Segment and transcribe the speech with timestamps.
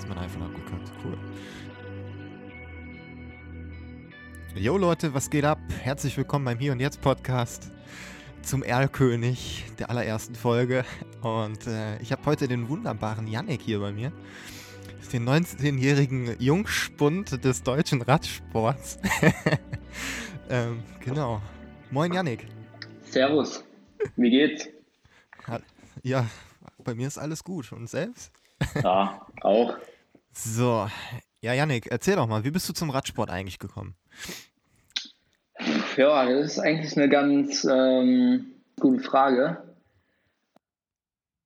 [0.00, 0.90] Ist mein iPhone abgekackt.
[1.04, 1.18] Cool.
[4.54, 5.58] Jo Leute, was geht ab?
[5.82, 7.70] Herzlich willkommen beim Hier und Jetzt Podcast
[8.40, 10.86] zum Erlkönig der allerersten Folge.
[11.20, 14.10] Und äh, ich habe heute den wunderbaren Yannick hier bei mir.
[15.12, 18.98] Den 19-jährigen Jungspund des deutschen Radsports.
[20.48, 21.42] ähm, genau.
[21.90, 22.46] Moin Yannick.
[23.02, 23.62] Servus.
[24.16, 24.66] Wie geht's?
[26.02, 26.24] Ja,
[26.82, 27.70] bei mir ist alles gut.
[27.72, 28.32] Und selbst?
[28.82, 29.76] Ja, auch.
[30.32, 30.88] So,
[31.40, 33.94] ja, Yannick, erzähl doch mal, wie bist du zum Radsport eigentlich gekommen?
[35.96, 38.46] Ja, das ist eigentlich eine ganz ähm,
[38.78, 39.62] gute Frage.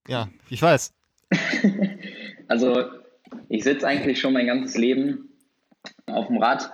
[0.06, 0.92] Ja, ich weiß.
[2.48, 2.84] also,
[3.48, 5.30] ich sitze eigentlich schon mein ganzes Leben
[6.06, 6.70] auf dem Rad.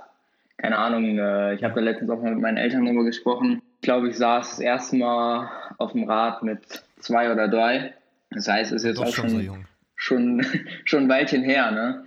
[0.56, 3.62] Keine Ahnung, äh, ich habe da letztens auch mal mit meinen Eltern darüber gesprochen.
[3.76, 6.60] Ich glaube, ich saß das erste Mal auf dem Rad mit
[6.98, 7.94] zwei oder drei.
[8.30, 9.64] Das heißt, es ist jetzt Doch auch schon schon, so jung.
[10.00, 10.44] Schon,
[10.84, 12.06] schon ein Weilchen her, ne?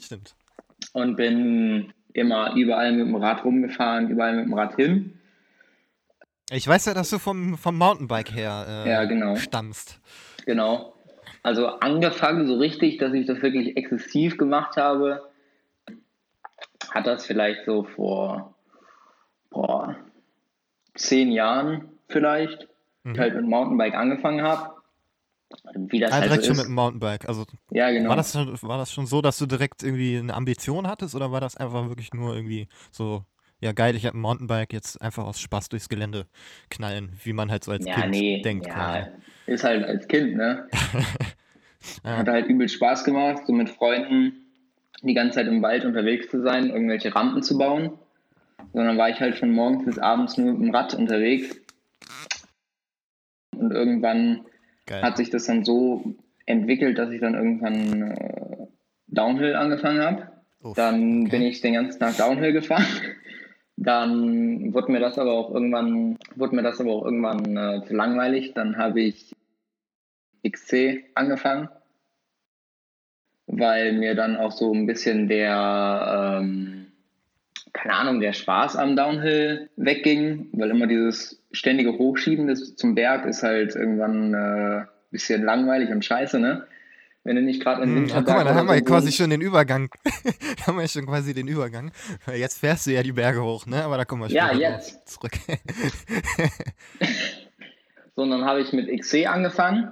[0.00, 0.34] Stimmt.
[0.92, 5.18] Und bin immer überall mit dem Rad rumgefahren, überall mit dem Rad hin.
[6.50, 9.34] Ich weiß ja, dass du vom, vom Mountainbike her äh, Ja, genau.
[9.36, 9.98] stammst.
[10.46, 10.94] Genau.
[11.42, 15.28] Also angefangen so richtig, dass ich das wirklich exzessiv gemacht habe,
[16.90, 18.54] hat das vielleicht so vor
[19.50, 19.96] boah,
[20.94, 22.68] zehn Jahren vielleicht,
[23.02, 23.14] Mhm.
[23.14, 24.73] ich halt mit dem Mountainbike angefangen habe.
[25.74, 26.62] Wie das Ah, halt direkt so schon ist.
[26.62, 27.28] mit dem Mountainbike.
[27.28, 28.10] Also ja, genau.
[28.10, 31.32] war, das schon, war das schon so, dass du direkt irgendwie eine Ambition hattest oder
[31.32, 33.24] war das einfach wirklich nur irgendwie so,
[33.60, 36.26] ja geil, ich habe ein Mountainbike, jetzt einfach aus Spaß durchs Gelände
[36.70, 38.66] knallen, wie man halt so als ja, Kind nee, denkt.
[38.66, 39.10] ja, quasi.
[39.46, 40.68] ist halt als Kind, ne?
[42.02, 42.16] Ja.
[42.16, 44.32] Hat halt übel Spaß gemacht, so mit Freunden
[45.02, 47.98] die ganze Zeit im Wald unterwegs zu sein, irgendwelche Rampen zu bauen.
[48.72, 51.54] Sondern war ich halt von morgens bis abends nur mit dem Rad unterwegs.
[53.54, 54.46] Und irgendwann
[54.86, 55.02] Geil.
[55.02, 56.14] hat sich das dann so
[56.46, 58.66] entwickelt, dass ich dann irgendwann äh,
[59.06, 60.32] Downhill angefangen habe.
[60.76, 61.30] Dann okay.
[61.30, 62.86] bin ich den ganzen Tag Downhill gefahren.
[63.76, 67.92] Dann wurde mir das aber auch irgendwann, wurde mir das aber auch irgendwann äh, zu
[67.92, 68.54] langweilig.
[68.54, 69.34] Dann habe ich
[70.48, 71.68] XC angefangen,
[73.46, 76.83] weil mir dann auch so ein bisschen der, ähm,
[77.74, 83.26] keine Ahnung, der Spaß am Downhill wegging, weil immer dieses ständige Hochschieben des, zum Berg
[83.26, 86.66] ist halt irgendwann äh, ein bisschen langweilig und scheiße, ne?
[87.26, 89.10] Wenn du nicht gerade in Hm, den ja, guck mal, da haben wir so quasi
[89.12, 89.88] schon den Übergang.
[90.58, 91.90] da haben wir schon quasi den Übergang.
[92.36, 93.82] Jetzt fährst du ja die Berge hoch, ne?
[93.82, 94.94] Aber da kommen wir Ja, später jetzt.
[94.96, 95.32] drauf zurück.
[98.16, 99.90] So, und dann habe ich mit XC angefangen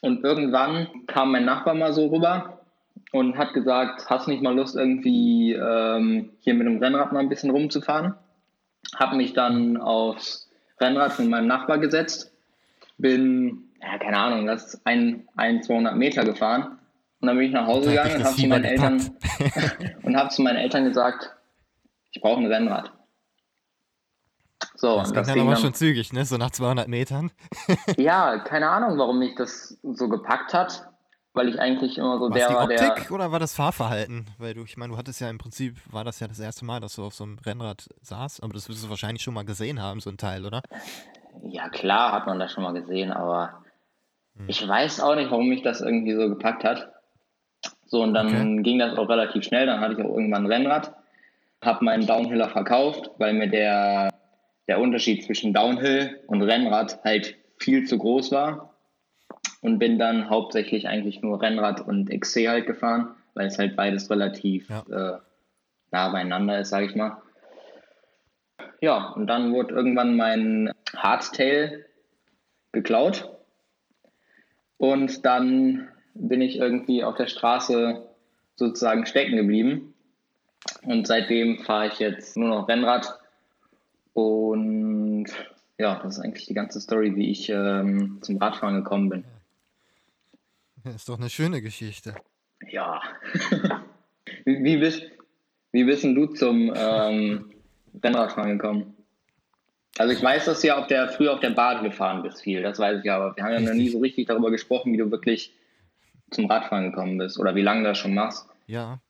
[0.00, 2.55] und irgendwann kam mein Nachbar mal so rüber
[3.16, 7.28] und hat gesagt, hast nicht mal Lust irgendwie ähm, hier mit dem Rennrad mal ein
[7.28, 8.14] bisschen rumzufahren?
[8.94, 10.48] Habe mich dann aufs
[10.80, 12.32] Rennrad von meinem Nachbar gesetzt,
[12.98, 16.78] bin, ja, keine Ahnung, das ist ein, ein 200 Meter gefahren
[17.20, 19.10] und dann bin ich nach Hause gegangen und habe zu meinen Eltern
[20.02, 21.34] und habe zu meinen Eltern gesagt,
[22.12, 22.92] ich brauche ein Rennrad.
[24.74, 26.24] So, Das ging das dann aber dann, schon zügig, ne?
[26.24, 27.30] So nach 200 Metern.
[27.96, 30.88] ja, keine Ahnung, warum mich das so gepackt hat,
[31.36, 32.94] weil ich eigentlich immer so War es der die war, der.
[32.94, 34.26] Optik oder war das Fahrverhalten?
[34.38, 36.80] Weil du, ich meine, du hattest ja im Prinzip, war das ja das erste Mal,
[36.80, 39.80] dass du auf so einem Rennrad saßt, aber das wirst du wahrscheinlich schon mal gesehen
[39.80, 40.62] haben, so ein Teil, oder?
[41.44, 43.62] Ja, klar, hat man das schon mal gesehen, aber
[44.36, 44.48] Hm.
[44.48, 46.90] ich weiß auch nicht, warum mich das irgendwie so gepackt hat.
[47.86, 48.62] So, und dann Okay.
[48.62, 50.94] ging das auch relativ schnell, dann hatte ich auch irgendwann ein Rennrad,
[51.62, 54.10] habe meinen Downhiller verkauft, weil mir der,
[54.66, 58.75] der Unterschied zwischen Downhill und Rennrad halt viel zu groß war
[59.66, 64.08] und bin dann hauptsächlich eigentlich nur Rennrad und XC halt gefahren, weil es halt beides
[64.08, 64.84] relativ Ja.
[64.88, 65.18] äh,
[65.90, 67.20] nah beieinander ist, sage ich mal.
[68.80, 71.84] Ja, und dann wurde irgendwann mein Hardtail
[72.70, 73.28] geklaut
[74.76, 78.06] und dann bin ich irgendwie auf der Straße
[78.54, 79.94] sozusagen stecken geblieben
[80.84, 83.18] und seitdem fahre ich jetzt nur noch Rennrad
[84.12, 85.26] und
[85.78, 89.24] ja, das ist eigentlich die ganze Story, wie ich ähm, zum Radfahren gekommen bin.
[90.94, 92.14] Ist doch eine schöne Geschichte.
[92.68, 93.02] Ja.
[94.44, 95.02] wie, wie, bist,
[95.72, 97.52] wie bist denn du zum ähm,
[98.02, 98.96] Rennradfahren gekommen?
[99.98, 102.62] Also ich weiß, dass du ja auf der, früher auf der Bahn gefahren bist viel,
[102.62, 104.98] das weiß ich ja, aber wir haben ja noch nie so richtig darüber gesprochen, wie
[104.98, 105.54] du wirklich
[106.30, 108.46] zum Radfahren gekommen bist oder wie lange du das schon machst.
[108.66, 109.00] Ja.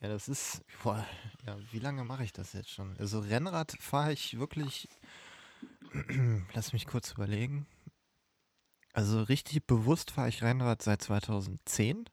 [0.00, 1.04] Ja, das ist, boah,
[1.46, 2.94] ja, wie lange mache ich das jetzt schon?
[2.98, 4.88] Also Rennrad fahre ich wirklich,
[6.54, 7.66] lass mich kurz überlegen.
[8.94, 12.04] Also richtig bewusst fahre ich Rennrad seit 2010.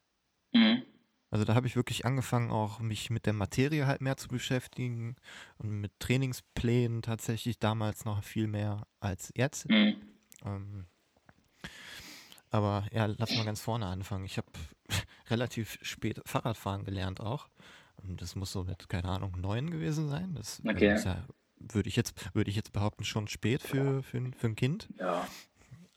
[0.51, 0.81] Mhm.
[1.29, 5.15] Also da habe ich wirklich angefangen, auch mich mit der Materie halt mehr zu beschäftigen
[5.59, 9.69] und mit Trainingsplänen tatsächlich damals noch viel mehr als jetzt.
[9.69, 9.95] Mhm.
[10.43, 10.85] Ähm,
[12.49, 14.25] aber ja, lass mal ganz vorne anfangen.
[14.25, 14.47] Ich habe
[15.29, 17.47] relativ spät Fahrradfahren gelernt auch.
[17.95, 20.33] Und das muss so mit, keine Ahnung, neun gewesen sein.
[20.35, 20.93] Das also Okay.
[20.95, 21.23] ist ja,
[21.59, 24.89] würde ich jetzt, würde ich jetzt behaupten, schon spät für, für, ein- für ein Kind.
[24.99, 25.27] Ja.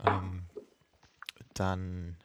[0.04, 0.44] Ähm,
[1.54, 2.16] dann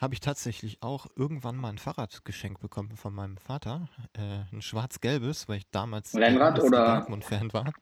[0.00, 3.88] habe ich tatsächlich auch irgendwann mal ein Fahrrad geschenkt bekommen von meinem Vater.
[4.12, 7.72] Äh, ein schwarz-gelbes, weil ich damals Rennrad oder- Dartmouth-Fan war.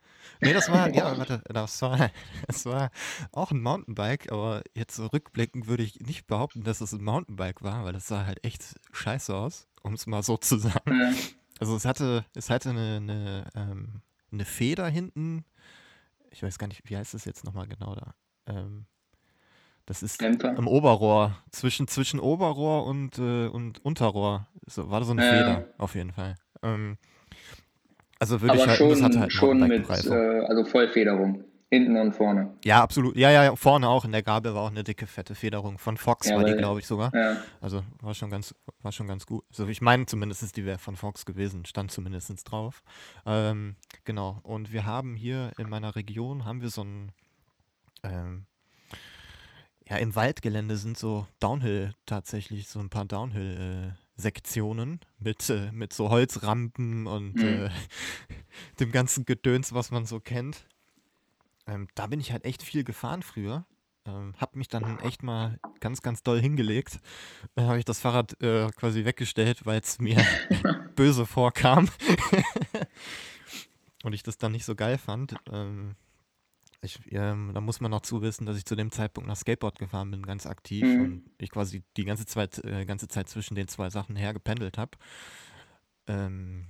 [0.41, 2.11] Nee, das war, ja, warte, das war,
[2.47, 2.91] das war
[3.33, 7.63] auch ein Mountainbike, aber jetzt so rückblickend würde ich nicht behaupten, dass es ein Mountainbike
[7.63, 10.99] war, weil das sah halt echt scheiße aus, um es mal so zu sagen.
[10.99, 11.13] Ja.
[11.61, 14.01] Also es hatte, es hatte eine, eine, ähm,
[14.33, 15.45] eine Feder hinten.
[16.31, 18.15] Ich weiß gar nicht, wie heißt das jetzt nochmal genau da?
[18.47, 18.87] Ähm,
[19.87, 20.57] das ist Dämpfer.
[20.57, 24.49] im Oberrohr, zwischen, zwischen Oberrohr und, äh, und Unterrohr.
[24.67, 25.31] So, war da so eine Ja.
[25.31, 26.35] Feder, auf jeden Fall.
[26.63, 26.99] Ähm,
[28.19, 31.45] also würde ich halt, und das schon, hatte halt schon mit, äh, also Vollfederung.
[31.69, 32.55] Hinten und vorne.
[32.65, 33.17] Ja, absolut.
[33.17, 34.05] Ja, ja, vorne auch.
[34.05, 35.79] In der Gabel war auch eine dicke, fette Federung.
[35.79, 37.13] Von Fox Ja, war die, glaube ich, sogar.
[37.13, 37.39] Ja.
[37.61, 39.45] Also war schon ganz, war schon ganz gut.
[39.51, 42.85] Also ich meine zumindest, die wäre von Fox gewesen, stand zumindest drauf.
[43.27, 43.75] Ähm,
[44.05, 44.39] genau.
[44.45, 47.11] Und wir haben hier in meiner Region haben wir so ein,
[48.05, 48.47] ähm,
[49.89, 56.11] ja, im Waldgelände sind so Downhill tatsächlich, so ein paar Downhill-Sektionen mit, äh, mit so
[56.11, 57.67] Holzrampen und Mhm.
[57.67, 57.71] äh,
[58.81, 60.67] dem ganzen Gedöns, was man so kennt.
[61.67, 63.67] Ähm, da bin ich halt echt viel gefahren früher.
[64.07, 67.01] Ähm, hab mich dann echt mal ganz, ganz doll hingelegt.
[67.57, 70.17] Dann habe ich das Fahrrad äh, quasi weggestellt, weil es mir
[70.95, 71.89] böse vorkam.
[74.05, 75.35] Und ich das dann nicht so geil fand.
[75.51, 75.97] Ähm,
[76.83, 80.11] ich, ähm, da muss man noch zuwissen, dass ich zu dem Zeitpunkt nach Skateboard gefahren
[80.11, 80.85] bin, ganz aktiv.
[80.85, 81.01] Mhm.
[81.01, 84.93] Und ich quasi die ganze Zeit, äh, ganze Zeit zwischen den zwei Sachen hergependelt habe.
[86.07, 86.67] Ähm,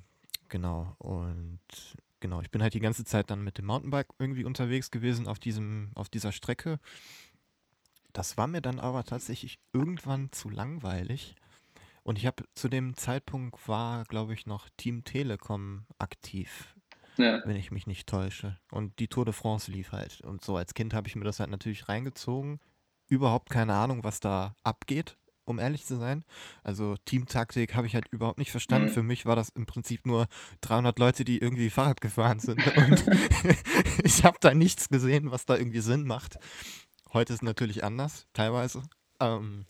[0.48, 0.94] genau.
[0.98, 1.60] Und
[2.20, 5.38] genau, ich bin halt die ganze Zeit dann mit dem Mountainbike irgendwie unterwegs gewesen auf
[5.38, 6.78] diesem, auf dieser Strecke.
[8.12, 11.34] Das war mir dann aber tatsächlich irgendwann zu langweilig.
[12.02, 16.75] Und ich habe zu dem Zeitpunkt war, glaube ich, noch Team Telekom aktiv,
[17.18, 17.40] Ja.
[17.44, 18.58] wenn ich mich nicht täusche.
[18.70, 20.20] Und die Tour de France lief halt.
[20.22, 22.60] Und so als Kind habe ich mir das halt natürlich reingezogen.
[23.08, 26.24] Überhaupt keine Ahnung, was da abgeht, um ehrlich zu sein.
[26.62, 28.88] Also Teamtaktik habe ich halt überhaupt nicht verstanden.
[28.88, 28.92] Mhm.
[28.92, 30.26] Für mich war das im Prinzip nur
[30.62, 32.60] 300 Leute, die irgendwie Fahrrad gefahren sind.
[32.76, 33.06] Und
[34.04, 36.38] ich habe da nichts gesehen, was da irgendwie Sinn macht.
[37.12, 38.82] Heute ist natürlich anders, teilweise.
[39.20, 39.66] Ähm,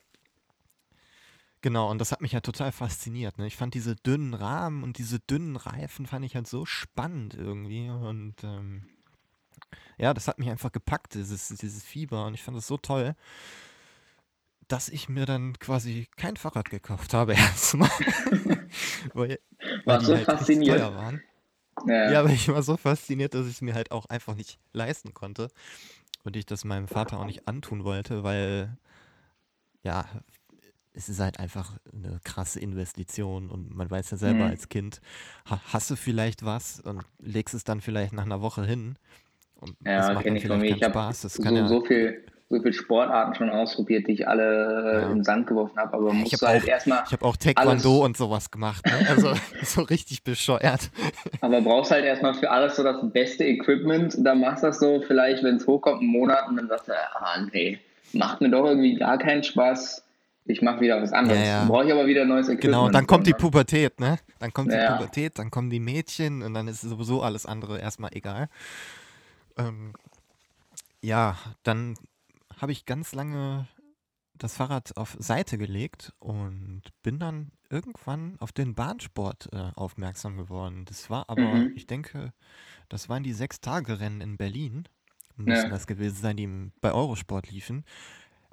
[1.66, 3.38] genau, und das hat mich halt total fasziniert.
[3.38, 3.48] Ne?
[3.48, 7.90] Ich fand diese dünnen Rahmen und diese dünnen Reifen fand ich halt so spannend irgendwie.
[7.90, 8.84] Und ähm,
[9.98, 12.24] ja, das hat mich einfach gepackt, dieses, dieses Fieber.
[12.24, 13.16] Und ich fand das so toll,
[14.68, 17.90] dass ich mir dann quasi kein Fahrrad gekauft habe erstmal.
[19.12, 19.40] weil,
[19.98, 20.80] die so halt fasziniert?
[20.80, 21.20] waren.
[21.88, 22.12] Ja.
[22.12, 25.14] Ja, aber ich war so fasziniert, dass ich es mir halt auch einfach nicht leisten
[25.14, 25.48] konnte.
[26.22, 28.78] Und ich das meinem Vater auch nicht antun wollte, weil,
[29.82, 30.04] ja,
[30.96, 34.50] es ist halt einfach eine krasse Investition und man weiß ja selber Mhm.
[34.50, 35.00] als Kind,
[35.48, 38.96] ha hast du vielleicht was und legst es dann vielleicht nach einer Woche hin
[39.60, 40.74] und Ja, das macht kenn dann ich von mir.
[40.76, 41.20] Ich hab Spaß.
[41.22, 45.08] Das kann so, ja, so viel so viel Sportarten schon ausprobiert, die ich alle Ja.
[45.08, 47.36] in den Sand geworfen habe, aber Ich muss hab halt auch- erstmal, ich habe auch
[47.36, 48.92] Taekwondo alles- und sowas gemacht, ne?
[49.10, 49.34] also
[49.64, 50.90] so richtig bescheuert.
[51.40, 54.78] aber brauchst halt erstmal für alles so das beste Equipment und dann machst du das
[54.78, 57.80] so vielleicht, wenn es hochkommt, einen Monat und dann sagst du, ah nee,
[58.12, 60.04] macht mir doch irgendwie gar keinen Spaß.
[60.48, 61.40] Ich mache wieder was anderes.
[61.40, 61.64] Ja, ja.
[61.64, 62.62] Brauche ich aber wieder neues Equipment.
[62.62, 63.34] Genau, dann kommt die?
[63.34, 64.18] Pubertät, ne?
[64.38, 64.94] Dann kommt die Ja.
[64.96, 68.48] Pubertät, dann kommen die Mädchen und dann ist sowieso alles andere erstmal egal.
[69.56, 69.92] Ähm,
[71.02, 71.96] ja, dann
[72.60, 73.66] habe ich ganz lange
[74.34, 80.84] das Fahrrad auf Seite gelegt und bin dann irgendwann auf den Bahnsport äh, aufmerksam geworden.
[80.84, 81.72] Das war aber, Mhm.
[81.74, 82.32] ich denke,
[82.88, 84.84] das waren die Sechs-Tage-Rennen in Berlin.
[85.36, 87.84] Müssen das gewesen sein, die bei Eurosport liefen.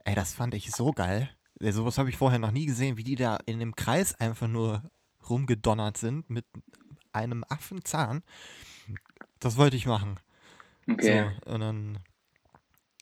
[0.05, 1.29] Ey, das fand ich so geil.
[1.59, 4.83] Sowas habe ich vorher noch nie gesehen, wie die da in dem Kreis einfach nur
[5.29, 6.45] rumgedonnert sind mit
[7.11, 8.23] einem Affenzahn.
[9.39, 10.19] Das wollte ich machen.
[10.89, 11.31] Okay.
[11.45, 11.99] So, und dann,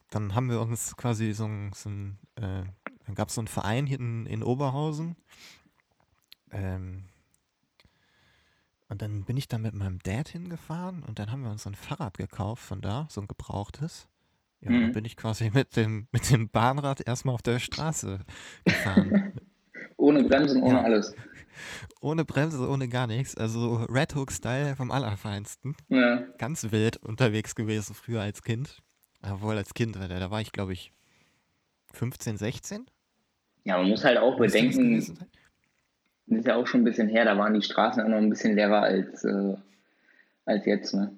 [0.10, 2.63] dann haben wir uns quasi so ein, so ein äh,
[3.05, 5.15] dann gab es so einen Verein hier in, in Oberhausen.
[6.51, 7.05] Ähm,
[8.88, 11.70] und dann bin ich da mit meinem Dad hingefahren und dann haben wir uns so
[11.70, 14.08] ein Fahrrad gekauft von da, so ein gebrauchtes.
[14.61, 14.91] Ja, dann Mhm.
[14.91, 18.19] bin ich quasi mit dem, mit dem Bahnrad erstmal auf der Straße
[18.65, 19.33] gefahren.
[19.97, 20.83] Ohne Bremsen, ohne Ja.
[20.83, 21.13] alles.
[21.99, 23.35] ohne Bremse, ohne gar nichts.
[23.37, 25.75] Also Red Hook-Style vom Allerfeinsten.
[25.89, 26.23] Ja.
[26.37, 28.79] ganz wild unterwegs gewesen früher als Kind.
[29.21, 30.91] Obwohl als Kind, da, war ich glaube ich
[31.93, 32.85] 15, 16.
[33.63, 35.09] ja, man muss halt auch bedenken, das
[36.39, 38.55] ist ja auch schon ein bisschen her, da waren die Straßen auch noch ein bisschen
[38.55, 39.55] leerer als, äh,
[40.45, 40.93] als jetzt.
[40.95, 41.13] Ne?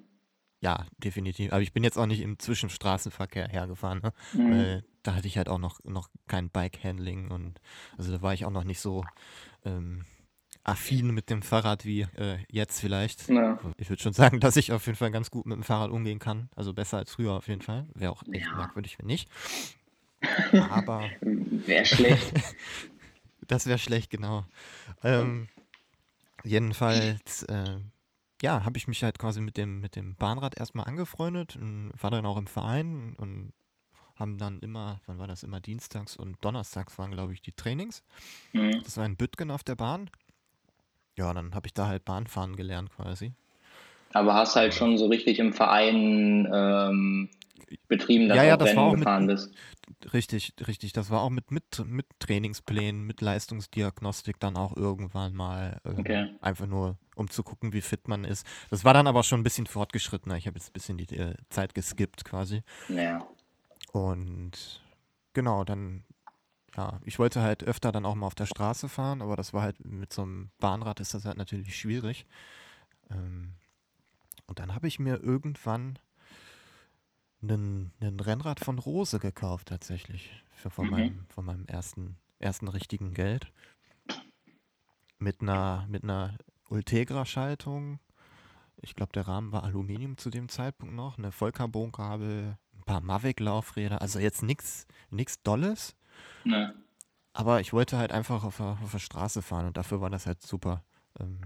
[0.64, 1.52] Ja, definitiv.
[1.52, 4.12] Aber ich bin jetzt auch nicht im Zwischenstraßenverkehr hergefahren, ne?
[4.32, 4.50] Mhm.
[4.50, 7.60] Weil da hatte ich halt auch noch, noch kein Bike-Handling und
[7.98, 9.04] also da war ich auch noch nicht so
[9.66, 10.06] ähm,
[10.62, 13.28] affin mit dem Fahrrad wie äh, jetzt vielleicht.
[13.28, 13.58] Ja.
[13.76, 16.18] Ich würde schon sagen, dass ich auf jeden Fall ganz gut mit dem Fahrrad umgehen
[16.18, 16.48] kann.
[16.56, 17.86] Also besser als früher auf jeden Fall.
[17.92, 18.56] Wäre auch echt ja.
[18.56, 19.28] merkwürdig, wenn nicht.
[20.70, 21.04] Aber.
[21.20, 22.32] wäre schlecht.
[23.46, 24.46] das wäre schlecht, genau.
[25.02, 25.48] Ähm,
[26.42, 27.80] jedenfalls, äh,
[28.44, 32.10] ja, habe ich mich halt quasi mit dem, mit dem Bahnrad erstmal angefreundet und war
[32.10, 33.54] dann auch im Verein und
[34.16, 38.02] haben dann immer, wann war das immer, dienstags und donnerstags waren, glaube ich, die Trainings.
[38.52, 38.82] Mhm.
[38.84, 40.10] Das war in Büttgen auf der Bahn.
[41.16, 43.32] Ja, dann habe ich da halt Bahnfahren gelernt quasi.
[44.14, 47.28] Aber hast halt schon so richtig im Verein ähm,
[47.88, 49.52] betrieben, dass ja, ja, das Rennen war auch gefahren mit, bist.
[50.12, 50.92] Richtig, richtig.
[50.92, 55.80] Das war auch mit, mit, mit Trainingsplänen, mit Leistungsdiagnostik dann auch irgendwann mal.
[55.84, 56.30] Ähm, okay.
[56.40, 58.46] Einfach nur, um zu gucken, wie fit man ist.
[58.70, 60.36] Das war dann aber schon ein bisschen fortgeschrittener.
[60.36, 62.62] Ich habe jetzt ein bisschen die äh, Zeit geskippt quasi.
[62.88, 63.26] Ja.
[63.90, 64.80] Und
[65.32, 66.04] genau, dann,
[66.76, 69.62] ja, ich wollte halt öfter dann auch mal auf der Straße fahren, aber das war
[69.62, 72.26] halt mit so einem Bahnrad ist das halt natürlich schwierig.
[73.10, 73.54] Ähm,
[74.46, 75.98] und dann habe ich mir irgendwann
[77.42, 80.30] einen, einen Rennrad von Rose gekauft tatsächlich.
[80.54, 80.90] Für von, mhm.
[80.90, 83.52] meinem, von meinem ersten, ersten richtigen Geld.
[85.18, 86.36] Mit einer, mit einer
[86.68, 88.00] Ultegra-Schaltung.
[88.76, 91.18] Ich glaube, der Rahmen war Aluminium zu dem Zeitpunkt noch.
[91.18, 94.86] Eine Vollcarbonkabel, paar Mavic-Laufräder, also jetzt nichts
[95.42, 95.96] Dolles.
[96.44, 96.68] Nee.
[97.32, 100.26] Aber ich wollte halt einfach auf der, auf der, Straße fahren und dafür war das
[100.26, 100.84] halt super.
[101.18, 101.40] Ähm,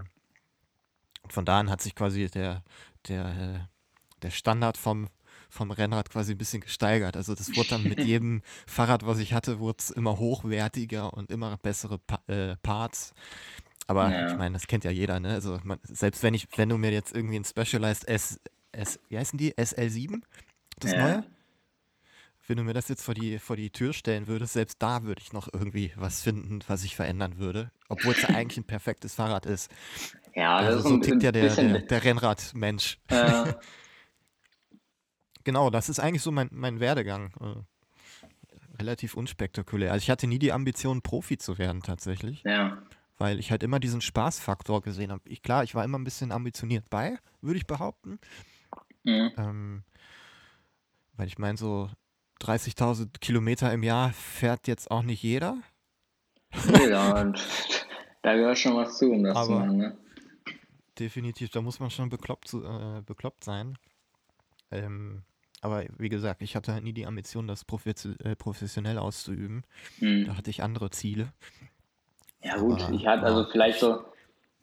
[1.27, 2.63] von da an hat sich quasi der,
[3.07, 3.59] der, äh,
[4.21, 5.09] der Standard vom,
[5.49, 7.17] vom Rennrad quasi ein bisschen gesteigert.
[7.17, 11.31] Also das wurde dann mit jedem Fahrrad, was ich hatte, wurde es immer hochwertiger und
[11.31, 13.13] immer bessere pa äh, Parts.
[13.87, 14.31] Aber ja.
[14.31, 15.33] ich meine, das kennt ja jeder, ne?
[15.33, 18.39] Also man, selbst wenn ich, wenn du mir jetzt irgendwie ein Specialized S,
[18.71, 19.53] S, wie heißen die?
[19.53, 20.21] SL7?
[20.79, 21.01] das ja.
[21.01, 21.23] Neue.
[22.47, 25.21] Wenn du mir das jetzt vor die, vor die Tür stellen würdest, selbst da würde
[25.21, 27.71] ich noch irgendwie was finden, was ich verändern würde.
[27.89, 29.71] Obwohl es eigentlich ein perfektes Fahrrad ist.
[30.35, 32.99] Ja, also so tickt ja der, der, der Rennradmensch.
[33.07, 33.53] Äh.
[35.43, 37.33] genau, das ist eigentlich so mein, mein Werdegang.
[37.41, 39.91] Äh, relativ unspektakulär.
[39.91, 42.43] Also ich hatte nie die Ambition, Profi zu werden tatsächlich.
[42.43, 42.77] Ja.
[43.17, 45.27] Weil ich halt immer diesen Spaßfaktor gesehen habe.
[45.27, 48.19] Ich, klar, ich war immer ein bisschen ambitioniert bei, würde ich behaupten.
[49.03, 49.31] Mhm.
[49.37, 49.83] Ähm,
[51.17, 51.89] weil ich meine, so
[52.41, 55.57] 30.000 Kilometer im Jahr fährt jetzt auch nicht jeder.
[56.89, 57.31] Ja,
[58.21, 59.77] da gehört schon was zu, um das Aber zu machen.
[59.77, 59.97] Ne?
[60.97, 63.77] Definitiv, da muss man schon bekloppt, äh, bekloppt sein.
[64.71, 65.23] Ähm,
[65.61, 69.63] aber wie gesagt, ich hatte halt nie die Ambition, das äh, professionell auszuüben.
[69.99, 70.25] Hm.
[70.25, 71.33] Da hatte ich andere Ziele.
[72.41, 74.03] Ja gut, aber, ich hatte also vielleicht so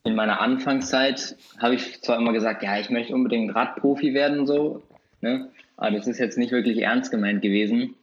[0.04, 4.82] in meiner Anfangszeit habe ich zwar immer gesagt, ja, ich möchte unbedingt Radprofi werden so,
[5.20, 5.50] ne?
[5.76, 7.96] Aber das ist jetzt nicht wirklich ernst gemeint gewesen.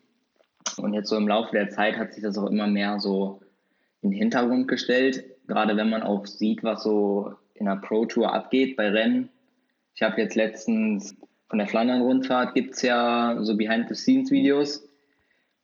[0.77, 3.41] Und jetzt so im Laufe der Zeit hat sich das auch immer mehr so
[4.03, 5.23] in den Hintergrund gestellt.
[5.47, 9.29] Gerade wenn man auch sieht, was so in der Pro Tour abgeht bei Rennen.
[9.95, 11.15] Ich habe jetzt letztens
[11.49, 14.87] von der Flandern-Rundfahrt gibt es ja so Behind-the-Scenes-Videos.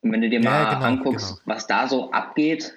[0.02, 1.54] Und wenn du dir mal genau, anguckst, genau.
[1.54, 2.74] was da so abgeht,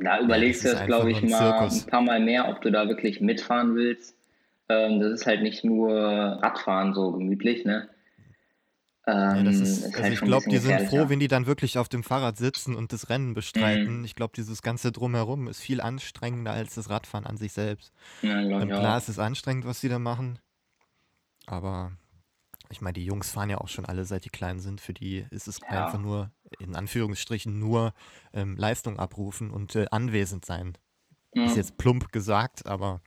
[0.00, 2.70] da überlegst ja, du das, glaube ich, ein mal ein paar Mal mehr, ob du
[2.70, 4.16] da wirklich mitfahren willst.
[4.68, 7.88] Ähm, das ist halt nicht nur Radfahren so gemütlich, ne?
[9.08, 11.78] Ähm, ja, ist, ist also halt ich glaube, die sind froh, wenn die dann wirklich
[11.78, 13.98] auf dem Fahrrad sitzen und das Rennen bestreiten.
[13.98, 14.04] Mhm.
[14.04, 17.92] Ich glaube, dieses ganze Drumherum ist viel anstrengender als das Radfahren an sich selbst.
[18.22, 20.40] Ja, ähm, klar, es ist anstrengend, was die da machen.
[21.46, 21.92] Aber
[22.68, 24.80] ich meine, die Jungs fahren ja auch schon alle, seit die klein sind.
[24.80, 25.86] Für die ist es ja.
[25.86, 27.94] einfach nur, in Anführungsstrichen, nur
[28.32, 30.76] ähm, Leistung abrufen und äh, anwesend sein.
[31.32, 31.44] Mhm.
[31.44, 33.00] Ist jetzt plump gesagt, aber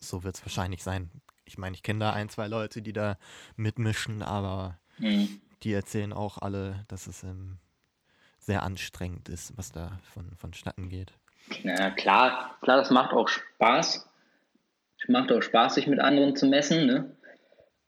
[0.00, 1.10] so wird es wahrscheinlich sein.
[1.44, 3.18] Ich meine, ich kenne da ein, zwei Leute, die da
[3.56, 5.40] mitmischen, aber Mhm.
[5.62, 7.58] Die erzählen auch alle, dass es ähm,
[8.38, 11.12] sehr anstrengend ist, was da von, vonstatten geht.
[11.62, 14.08] Ja, klar, klar, das macht auch Spaß.
[15.00, 16.86] Es macht auch Spaß, sich mit anderen zu messen.
[16.86, 17.16] Ne?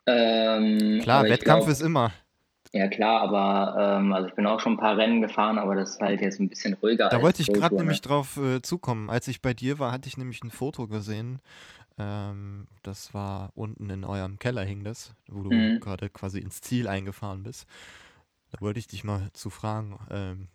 [0.06, 2.12] Ähm, klar, Wettkampf glaub, ist immer.
[2.72, 5.90] Ja, klar, aber ähm, also ich bin auch schon ein paar Rennen gefahren, aber das
[5.90, 7.08] ist halt jetzt ein bisschen ruhiger.
[7.08, 9.10] Da wollte ich gerade nämlich drauf äh, zukommen.
[9.10, 11.40] Als ich bei dir war, hatte ich nämlich ein Foto gesehen
[11.98, 15.80] ähm, das war unten in eurem Keller hing das, wo du mhm.
[15.80, 17.66] gerade quasi ins Ziel eingefahren bist.
[18.50, 20.48] Da wollte ich dich mal zu fragen, ähm,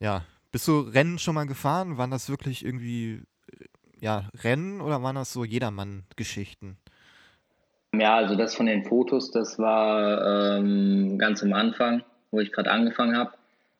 [0.00, 1.98] ja, bist du Rennen schon mal gefahren?
[1.98, 3.22] Waren das wirklich irgendwie,
[4.00, 6.78] ja, Rennen oder waren das so Jedermann-Geschichten?
[7.92, 12.72] Ja, also das von den Fotos, das war ähm, ganz am Anfang, wo ich gerade
[12.72, 13.34] angefangen habe.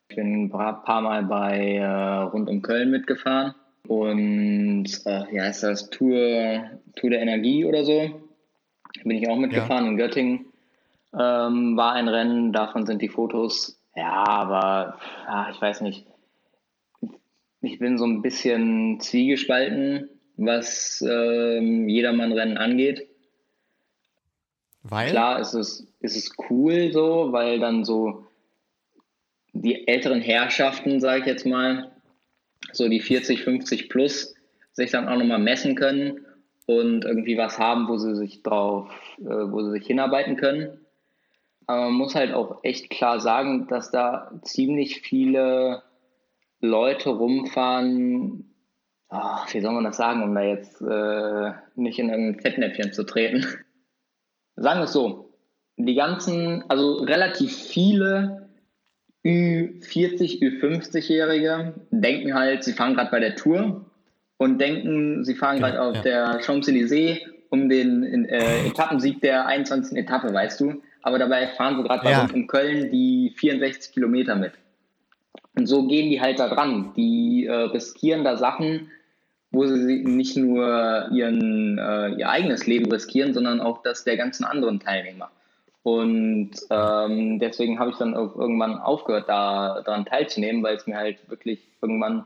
[0.07, 3.55] Ich bin ein paar, paar Mal bei äh, Rund um Köln mitgefahren
[3.87, 8.21] und äh, ja, ist das Tour, Tour der Energie oder so.
[9.03, 9.85] bin ich auch mitgefahren.
[9.85, 9.91] Ja.
[9.91, 10.45] In Göttingen
[11.13, 13.79] ähm, war ein Rennen, davon sind die Fotos.
[13.95, 16.05] Ja, aber ja, ich weiß nicht.
[17.61, 23.07] Ich bin so ein bisschen zwiegespalten, was ähm, Jedermann-Rennen angeht.
[24.83, 25.09] Weil?
[25.09, 28.27] Klar ist es, ist es cool so, weil dann so
[29.53, 31.94] die älteren Herrschaften, sage ich jetzt mal,
[32.71, 34.33] so die 40, 50 plus,
[34.73, 36.25] sich dann auch nochmal messen können
[36.65, 40.79] und irgendwie was haben, wo sie sich drauf, äh, wo sie sich hinarbeiten können.
[41.67, 45.83] Aber man muss halt auch echt klar sagen, dass da ziemlich viele
[46.59, 48.53] Leute rumfahren,
[49.09, 53.03] oh, wie soll man das sagen, um da jetzt äh, nicht in ein Fettnäpfchen zu
[53.03, 53.45] treten.
[54.55, 55.33] Sagen wir es so,
[55.77, 58.44] die ganzen, also relativ viele
[59.25, 63.85] Ü40, Ü50-Jährige denken halt, sie fahren gerade bei der Tour
[64.37, 66.01] und denken, sie fahren gerade auf ja.
[66.03, 69.97] der Champs-Élysées um den äh, Etappensieg der 21.
[69.97, 70.81] Etappe, weißt du.
[71.01, 72.23] Aber dabei fahren sie gerade bei ja.
[72.23, 74.53] uns in Köln die 64 Kilometer mit.
[75.55, 76.93] Und so gehen die halt da dran.
[76.95, 78.91] Die äh, riskieren da Sachen,
[79.51, 84.43] wo sie nicht nur ihren, äh, ihr eigenes Leben riskieren, sondern auch das der ganzen
[84.43, 85.31] anderen Teilnehmer.
[85.85, 90.97] Und ähm, deswegen habe ich dann auch irgendwann aufgehört, da daran teilzunehmen, weil es mir
[90.97, 92.25] halt wirklich irgendwann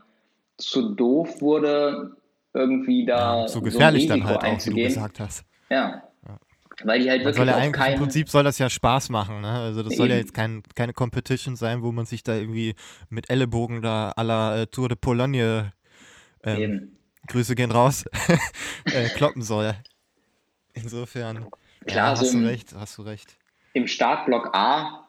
[0.56, 2.16] zu doof wurde,
[2.54, 5.44] irgendwie da ja, so gefährlich so dann halt auch, wie du gesagt hast.
[5.68, 6.02] Ja.
[6.26, 6.38] ja.
[6.84, 7.92] Weil die halt man wirklich soll ja eigentlich kein...
[7.92, 9.50] Im Prinzip soll das ja Spaß machen, ne?
[9.50, 12.74] Also das soll ja jetzt kein, keine Competition sein, wo man sich da irgendwie
[13.10, 15.74] mit Ellenbogen da à la äh, Tour de Pologne
[16.44, 16.96] ähm,
[17.28, 18.06] Grüße gehen raus,
[18.86, 19.74] äh, kloppen soll.
[20.72, 21.50] Insofern,
[21.84, 23.36] Klar, ja, hast so du recht, hast du recht.
[23.72, 25.06] Im Startblock A,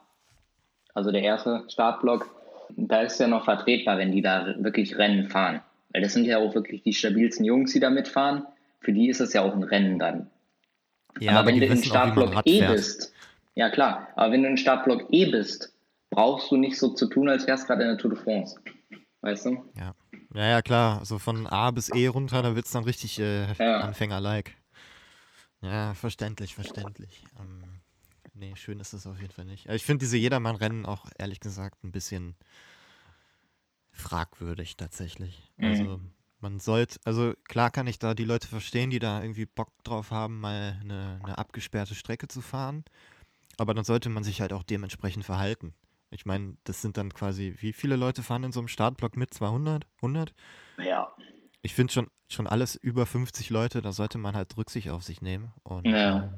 [0.93, 2.29] also der erste Startblock,
[2.75, 5.61] da ist ja noch vertretbar, wenn die da wirklich Rennen fahren.
[5.89, 8.45] Weil das sind ja auch wirklich die stabilsten Jungs, die da mitfahren.
[8.79, 10.29] Für die ist es ja auch ein Rennen dann.
[11.19, 13.13] Ja, aber, aber wenn du im Startblock auch, E bist,
[13.55, 15.73] ja klar, aber wenn du im Startblock E bist,
[16.09, 18.59] brauchst du nicht so zu tun, als wärst du gerade in der Tour de France.
[19.21, 19.65] Weißt du?
[19.77, 19.93] Ja.
[20.33, 20.99] Ja, ja, klar.
[20.99, 23.81] Also von A bis E runter, da wird es dann richtig äh, ja.
[23.81, 24.55] Anfänger-like.
[25.61, 27.23] Ja, verständlich, verständlich.
[27.39, 27.70] Ähm,
[28.41, 29.69] nee, schön ist es auf jeden Fall nicht.
[29.69, 32.35] ich finde diese Jedermann-Rennen auch ehrlich gesagt ein bisschen
[33.91, 35.51] fragwürdig tatsächlich.
[35.57, 35.65] Mhm.
[35.65, 36.01] Also
[36.39, 40.09] man sollte, also klar kann ich da die Leute verstehen, die da irgendwie Bock drauf
[40.09, 42.83] haben, mal eine, eine abgesperrte Strecke zu fahren.
[43.57, 45.75] Aber dann sollte man sich halt auch dementsprechend verhalten.
[46.09, 49.33] Ich meine, das sind dann quasi, wie viele Leute fahren in so einem Startblock mit?
[49.33, 49.85] 200?
[49.97, 50.33] 100?
[50.83, 51.13] Ja.
[51.61, 55.21] Ich finde schon, schon alles über 50 Leute, da sollte man halt Rücksicht auf sich
[55.21, 55.53] nehmen.
[55.63, 56.29] Und, ja, äh,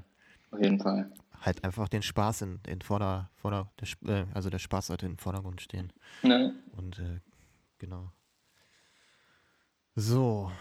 [0.52, 1.12] auf jeden Fall.
[1.44, 5.18] Halt einfach den Spaß in, in Vorder, Vorder der, äh, also der Spaß sollte im
[5.18, 5.92] Vordergrund stehen.
[6.22, 6.52] Ja.
[6.72, 7.20] Und äh,
[7.80, 8.12] genau.
[9.96, 10.52] So,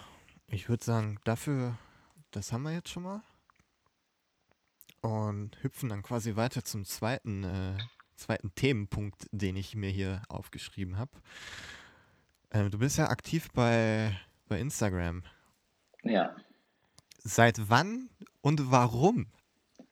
[0.48, 1.78] ich würde sagen, dafür,
[2.32, 3.22] das haben wir jetzt schon mal.
[5.00, 7.76] Und hüpfen dann quasi weiter zum zweiten äh,
[8.22, 11.10] zweiten Themenpunkt, den ich mir hier aufgeschrieben habe.
[12.50, 14.16] Äh, du bist ja aktiv bei,
[14.48, 15.22] bei Instagram.
[16.02, 16.34] Ja.
[17.18, 18.08] Seit wann
[18.40, 19.26] und warum?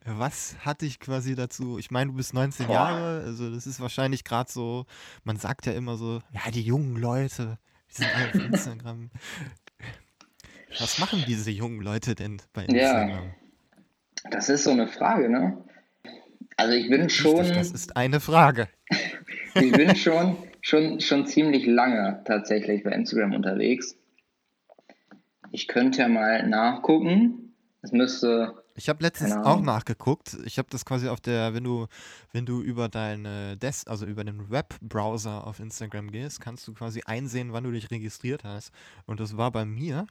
[0.04, 1.78] Was hat dich quasi dazu?
[1.78, 2.74] Ich meine, du bist 19 Boah.
[2.74, 4.86] Jahre, also das ist wahrscheinlich gerade so,
[5.24, 7.58] man sagt ja immer so, ja, die jungen Leute,
[7.90, 9.10] die sind alle auf Instagram.
[10.78, 13.10] Was machen diese jungen Leute denn bei Instagram?
[13.10, 15.62] Ja, das ist so eine Frage, ne?
[16.56, 17.48] Also ich bin schon.
[17.48, 18.68] Das ist eine Frage.
[19.54, 23.96] ich bin schon, schon, schon ziemlich lange tatsächlich bei Instagram unterwegs.
[25.52, 27.54] Ich könnte ja mal nachgucken.
[27.82, 28.60] Es müsste.
[28.80, 30.38] Ich habe letztens auch nachgeguckt.
[30.46, 31.86] Ich habe das quasi auf der, wenn du,
[32.32, 37.02] wenn du über deine Des also über den Webbrowser auf Instagram gehst, kannst du quasi
[37.04, 38.72] einsehen, wann du dich registriert hast.
[39.04, 40.06] Und das war bei mir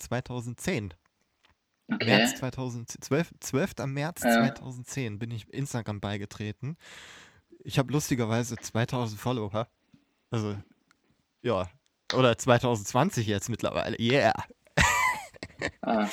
[0.00, 0.94] 2010.
[1.92, 2.04] Okay.
[2.04, 3.74] März 2012, 12.
[3.86, 4.32] März ja.
[4.32, 6.76] 2010 bin ich Instagram beigetreten.
[7.62, 9.68] Ich habe lustigerweise 2000 Follower.
[10.32, 10.56] Also,
[11.42, 11.70] ja.
[12.14, 13.96] Oder 2020 jetzt mittlerweile.
[14.00, 14.34] Yeah.
[15.82, 16.08] Ah.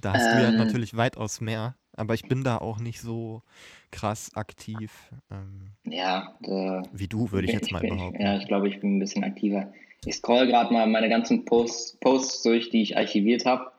[0.00, 0.56] da hast ähm, du ja ähm.
[0.56, 1.76] natürlich weitaus mehr.
[1.94, 3.42] Aber ich bin da auch nicht so
[3.90, 4.90] krass aktiv.
[5.30, 6.34] Ähm, ja.
[6.40, 8.22] Da, wie du, würde ich jetzt mal bin, behaupten.
[8.22, 9.72] Ja, ich glaube, ich bin ein bisschen aktiver.
[10.06, 13.72] Ich scroll gerade mal meine ganzen Posts, Posts durch, die ich archiviert habe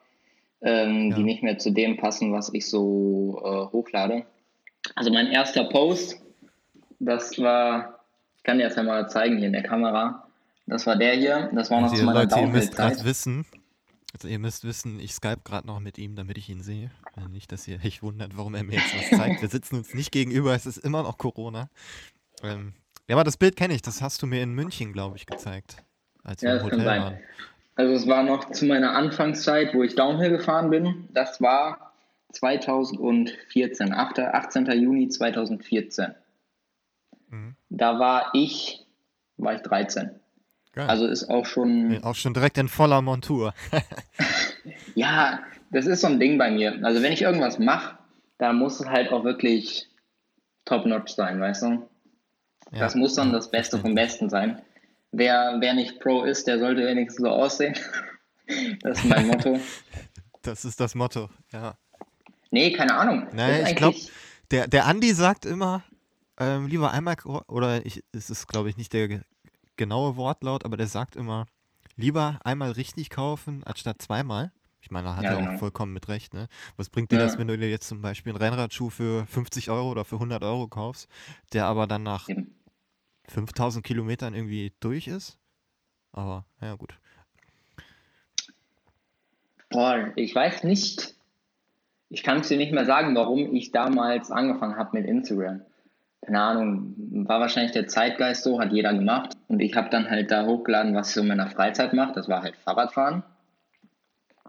[0.63, 1.17] ähm, ja.
[1.17, 4.25] die nicht mehr zu dem passen, was ich so äh, hochlade.
[4.95, 6.21] Also mein erster Post,
[6.99, 7.99] das war,
[8.37, 10.25] ich kann dir das ja mal zeigen hier in der Kamera.
[10.65, 11.51] Das war der hier.
[11.53, 13.45] Das war noch also zu meiner Leute, ihr müsst gerade wissen,
[14.13, 16.91] also ihr müsst wissen, ich Skype gerade noch mit ihm, damit ich ihn sehe.
[17.31, 19.41] Nicht, dass ihr euch wundert, warum er mir jetzt was zeigt.
[19.41, 21.69] Wir sitzen uns nicht gegenüber, es ist immer noch Corona.
[22.43, 22.73] Ähm,
[23.07, 25.77] ja, aber das Bild kenne ich, das hast du mir in München, glaube ich, gezeigt.
[26.23, 27.17] Als wir ja, im Hotel waren.
[27.75, 31.09] Also es war noch zu meiner Anfangszeit, wo ich Downhill gefahren bin.
[31.11, 31.93] Das war
[32.33, 34.65] 2014, 8, 18.
[34.79, 36.13] Juni 2014.
[37.29, 37.55] Mhm.
[37.69, 38.85] Da war ich,
[39.37, 40.11] war ich 13.
[40.73, 40.87] Geil.
[40.87, 42.03] Also ist auch schon.
[42.03, 43.53] Auch schon direkt in voller Montur.
[44.95, 45.39] ja,
[45.71, 46.79] das ist so ein Ding bei mir.
[46.83, 47.97] Also wenn ich irgendwas mache,
[48.39, 49.87] da muss es halt auch wirklich
[50.65, 51.89] top-notch sein, weißt du?
[52.71, 52.79] Ja.
[52.79, 54.61] Das muss dann das Beste vom Besten sein.
[55.11, 57.75] Wer, wer nicht Pro ist, der sollte wenigstens so aussehen.
[58.81, 59.59] das ist mein Motto.
[60.45, 61.77] Das ist das Motto, ja.
[62.51, 63.27] Nee, keine Ahnung.
[63.31, 63.97] Nein, ich glaube,
[64.51, 65.83] der, der Andi sagt immer,
[66.37, 67.15] ähm, lieber einmal,
[67.47, 69.21] oder ich, es ist, glaube ich, nicht der
[69.77, 71.45] genaue Wortlaut, aber der sagt immer,
[71.95, 74.51] lieber einmal richtig kaufen, anstatt zweimal.
[74.81, 75.53] Ich meine, da hat ja, er genau.
[75.53, 76.33] auch vollkommen mit recht.
[76.33, 76.47] Ne?
[76.75, 77.23] Was bringt dir ja.
[77.23, 80.43] das, wenn du dir jetzt zum Beispiel einen Rennradschuh für 50 Euro oder für 100
[80.43, 81.07] Euro kaufst,
[81.53, 82.53] der aber dann nach Eben.
[83.29, 85.37] 5000 Kilometern irgendwie durch ist?
[86.11, 86.99] Aber, ja, gut.
[89.69, 91.15] Boah, ich weiß nicht.
[92.09, 95.61] Ich kann es dir nicht mehr sagen, warum ich damals angefangen habe mit Instagram
[96.25, 96.95] keine Ahnung,
[97.27, 99.35] war wahrscheinlich der Zeitgeist so, hat jeder gemacht.
[99.47, 102.13] Und ich habe dann halt da hochgeladen, was ich so in meiner Freizeit mache.
[102.13, 103.23] Das war halt Fahrradfahren.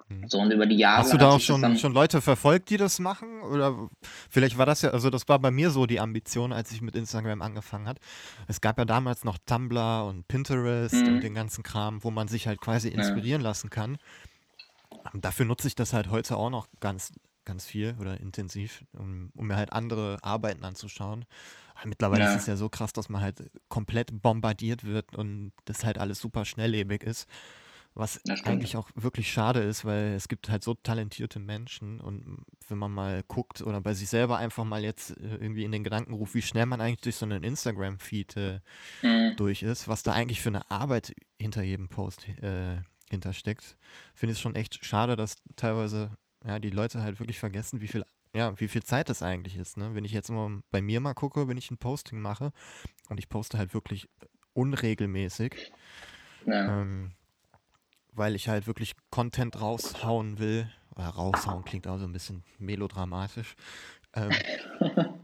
[0.08, 0.28] Mhm.
[0.28, 0.98] So und über die Jahre.
[0.98, 3.42] Hast du da auch schon, schon Leute verfolgt, die das machen?
[3.42, 3.88] Oder
[4.30, 6.94] vielleicht war das ja, also das war bei mir so die Ambition, als ich mit
[6.94, 7.98] Instagram angefangen hat.
[8.46, 11.14] Es gab ja damals noch Tumblr und Pinterest mhm.
[11.14, 13.48] und den ganzen Kram, wo man sich halt quasi inspirieren ja.
[13.48, 13.96] lassen kann.
[15.12, 17.12] Und dafür nutze ich das halt heute auch noch ganz,
[17.44, 21.24] ganz viel oder intensiv, um, um mir halt andere Arbeiten anzuschauen.
[21.84, 22.34] Mittlerweile ja.
[22.34, 26.18] ist es ja so krass, dass man halt komplett bombardiert wird und das halt alles
[26.18, 27.28] super schnelllebig ist.
[27.96, 32.76] Was eigentlich auch wirklich schade ist, weil es gibt halt so talentierte Menschen und wenn
[32.76, 36.12] man mal guckt oder bei sich selber einfach mal jetzt äh, irgendwie in den Gedanken
[36.12, 38.60] ruft, wie schnell man eigentlich durch so einen Instagram-Feed äh,
[39.02, 39.36] mhm.
[39.36, 42.78] durch ist, was da eigentlich für eine Arbeit hinter jedem Post äh,
[43.10, 43.76] hintersteckt,
[44.12, 46.10] finde ich es schon echt schade, dass teilweise
[46.44, 49.76] ja, die Leute halt wirklich vergessen, wie viel ja, wie viel Zeit das eigentlich ist.
[49.76, 49.94] Ne?
[49.94, 52.52] Wenn ich jetzt mal bei mir mal gucke, wenn ich ein Posting mache
[53.08, 54.08] und ich poste halt wirklich
[54.54, 55.72] unregelmäßig,
[56.44, 56.80] ja.
[56.80, 57.12] ähm,
[58.12, 60.70] weil ich halt wirklich Content raushauen will.
[60.96, 63.54] Oder raushauen klingt auch so ein bisschen melodramatisch.
[64.14, 64.32] Ähm,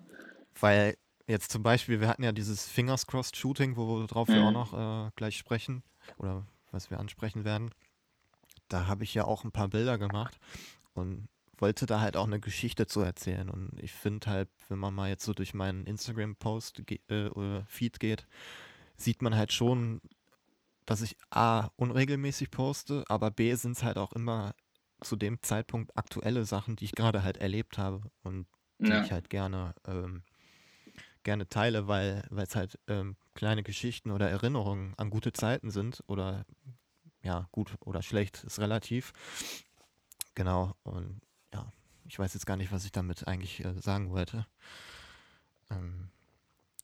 [0.60, 0.96] weil
[1.26, 4.32] jetzt zum Beispiel, wir hatten ja dieses Fingers Crossed Shooting, worauf mhm.
[4.32, 5.82] wir auch noch äh, gleich sprechen
[6.16, 7.70] oder was wir ansprechen werden.
[8.68, 10.38] Da habe ich ja auch ein paar Bilder gemacht
[10.94, 11.28] und
[11.60, 13.48] wollte da halt auch eine Geschichte zu erzählen.
[13.50, 18.00] Und ich finde halt, wenn man mal jetzt so durch meinen Instagram-Post äh, oder Feed
[18.00, 18.26] geht,
[18.96, 20.00] sieht man halt schon,
[20.86, 24.54] dass ich A, unregelmäßig poste, aber B, sind es halt auch immer
[25.00, 28.46] zu dem Zeitpunkt aktuelle Sachen, die ich gerade halt erlebt habe und
[28.78, 29.02] die ja.
[29.02, 30.22] ich halt gerne, ähm,
[31.22, 36.44] gerne teile, weil es halt ähm, kleine Geschichten oder Erinnerungen an gute Zeiten sind oder
[37.22, 39.12] ja, gut oder schlecht ist relativ.
[40.34, 41.20] Genau, und
[42.10, 44.44] ich weiß jetzt gar nicht, was ich damit eigentlich äh, sagen wollte.
[45.70, 46.10] Ähm,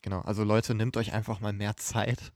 [0.00, 2.32] genau, also Leute, nehmt euch einfach mal mehr Zeit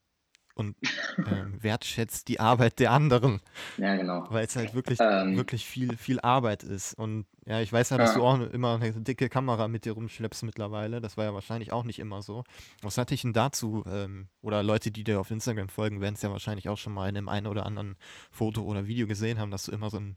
[0.60, 0.76] und
[1.18, 3.40] ähm, wertschätzt die Arbeit der anderen.
[3.78, 4.26] Ja, genau.
[4.30, 6.94] Weil es halt wirklich, ähm, wirklich viel, viel Arbeit ist.
[6.94, 8.18] Und ja, ich weiß ja, dass ja.
[8.18, 11.00] du auch immer eine dicke Kamera mit dir rumschleppst mittlerweile.
[11.00, 12.44] Das war ja wahrscheinlich auch nicht immer so.
[12.82, 13.82] Was hatte ich denn dazu?
[13.90, 17.08] Ähm, oder Leute, die dir auf Instagram folgen, werden es ja wahrscheinlich auch schon mal
[17.08, 17.96] in dem einen oder anderen
[18.30, 20.14] Foto oder Video gesehen haben, dass du immer so ein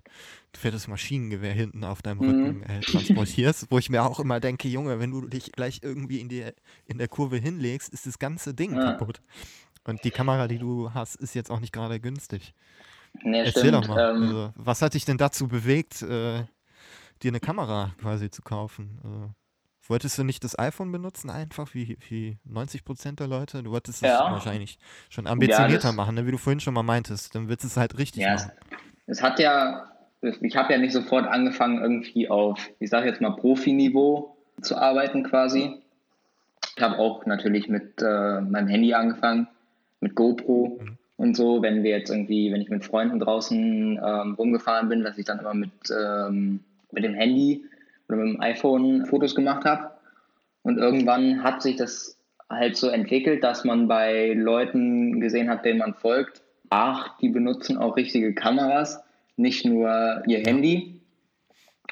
[0.55, 2.29] fettes Maschinengewehr hinten auf deinem mhm.
[2.29, 3.67] Rücken äh, transportierst.
[3.71, 6.45] wo ich mir auch immer denke, Junge, wenn du dich gleich irgendwie in, die,
[6.85, 8.91] in der Kurve hinlegst, ist das ganze Ding ja.
[8.91, 9.21] kaputt.
[9.85, 12.53] Und die Kamera, die du hast, ist jetzt auch nicht gerade günstig.
[13.21, 13.85] Nee, Erzähl stimmt.
[13.85, 14.15] doch mal.
[14.15, 16.43] Ähm, also, was hat dich denn dazu bewegt, äh,
[17.21, 18.99] dir eine Kamera quasi zu kaufen?
[19.03, 19.29] Also,
[19.87, 23.61] wolltest du nicht das iPhone benutzen, einfach wie, wie 90 Prozent der Leute?
[23.61, 24.31] Du wolltest es ja.
[24.31, 26.25] wahrscheinlich schon ambitionierter ja, machen, ne?
[26.25, 27.35] wie du vorhin schon mal meintest.
[27.35, 28.51] Dann wird es halt richtig ja, machen.
[29.05, 29.91] Es, es hat ja,
[30.21, 35.23] ich habe ja nicht sofort angefangen, irgendwie auf, ich sage jetzt mal, Profiniveau zu arbeiten
[35.23, 35.81] quasi.
[36.75, 39.47] Ich habe auch natürlich mit äh, meinem Handy angefangen
[40.03, 40.97] mit GoPro mhm.
[41.17, 41.61] und so.
[41.61, 45.39] Wenn wir jetzt irgendwie, wenn ich mit Freunden draußen ähm, rumgefahren bin, dass ich dann
[45.39, 46.59] immer mit, ähm,
[46.91, 47.63] mit dem Handy
[48.07, 49.91] oder mit dem iPhone Fotos gemacht habe.
[50.61, 52.17] Und irgendwann hat sich das
[52.49, 57.77] halt so entwickelt, dass man bei Leuten gesehen hat, denen man folgt, ach, die benutzen
[57.77, 59.01] auch richtige Kameras,
[59.35, 61.01] nicht nur ihr Handy.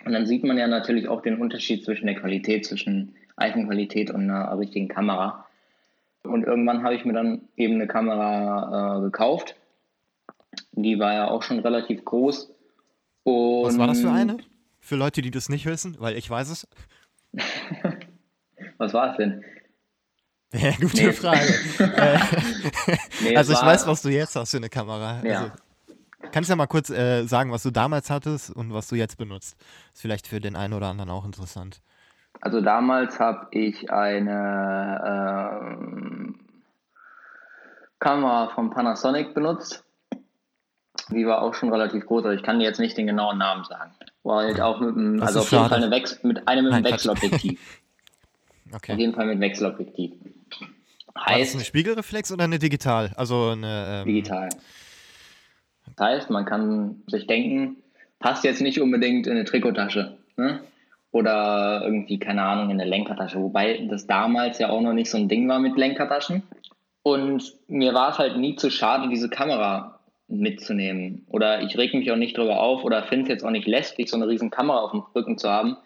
[0.05, 4.21] Und dann sieht man ja natürlich auch den Unterschied zwischen der Qualität, zwischen iPhone-Qualität und
[4.29, 5.45] einer richtigen Kamera.
[6.23, 9.55] Und irgendwann habe ich mir dann eben eine Kamera äh, gekauft.
[10.73, 12.53] Die war ja auch schon relativ groß.
[13.23, 14.37] Und Was war das für eine?
[14.79, 16.67] Für Leute, die das nicht wissen, weil ich weiß es.
[18.77, 19.43] was war es denn?
[20.53, 21.13] Ja, gute nee.
[21.13, 21.53] Frage.
[21.79, 25.23] Äh, nee, also ich weiß, was du jetzt hast für eine Kamera.
[25.23, 25.39] Ja.
[25.39, 25.51] Also.
[26.31, 29.55] kannst ja mal kurz äh, sagen, was du damals hattest und was du jetzt benutzt.
[29.93, 31.81] Ist vielleicht für den einen oder anderen auch interessant.
[32.41, 36.39] Also damals habe ich eine ähm,
[37.99, 39.83] Kamera von Panasonic benutzt.
[41.09, 43.63] Die war auch schon relativ groß, aber ich kann dir jetzt nicht den genauen Namen
[43.63, 43.91] sagen.
[44.23, 46.85] War halt auch mit einem, also auf jeden Fall eine Wechsel, mit einem mit einem
[46.85, 47.81] Wechselobjektiv.
[48.73, 48.93] okay.
[48.93, 50.13] Auf jeden Fall mit Wechselobjektiv.
[51.15, 53.11] Heißt, war das eine Spiegelreflex oder eine digital?
[53.17, 54.49] Also eine ähm, digital.
[55.95, 57.77] Das heißt, man kann sich denken,
[58.19, 60.17] passt jetzt nicht unbedingt in eine Trikottasche.
[60.37, 60.61] Ne?
[61.11, 63.41] Oder irgendwie, keine Ahnung, in eine Lenkertasche.
[63.41, 66.43] Wobei das damals ja auch noch nicht so ein Ding war mit Lenkertaschen.
[67.03, 71.25] Und mir war es halt nie zu schade, diese Kamera mitzunehmen.
[71.27, 74.09] Oder ich reg mich auch nicht drüber auf oder finde es jetzt auch nicht lästig,
[74.09, 75.77] so eine riesen Kamera auf dem Rücken zu haben,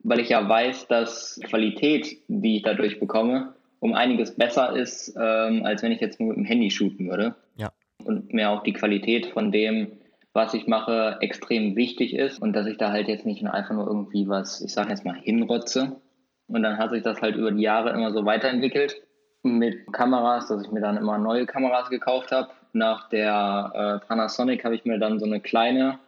[0.00, 5.64] weil ich ja weiß, dass Qualität, die ich dadurch bekomme, um einiges besser ist, ähm,
[5.64, 7.34] als wenn ich jetzt nur mit dem Handy shooten würde.
[7.56, 7.72] Ja.
[8.04, 9.92] Und mir auch die Qualität von dem,
[10.34, 13.86] was ich mache, extrem wichtig ist und dass ich da halt jetzt nicht einfach nur
[13.86, 16.00] irgendwie was, ich sage jetzt mal, hinrotze.
[16.48, 19.00] Und dann hat sich das halt über die Jahre immer so weiterentwickelt
[19.42, 22.50] mit Kameras, dass ich mir dann immer neue Kameras gekauft habe.
[22.72, 26.00] Nach der äh, Panasonic habe ich mir dann so eine kleine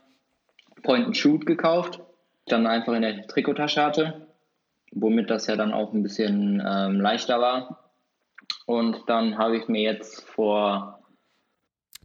[0.83, 2.01] Point-and-Shoot gekauft,
[2.47, 4.27] dann einfach in der Trikottasche hatte,
[4.91, 7.93] womit das ja dann auch ein bisschen ähm, leichter war.
[8.67, 10.99] Und dann habe ich mir jetzt vor.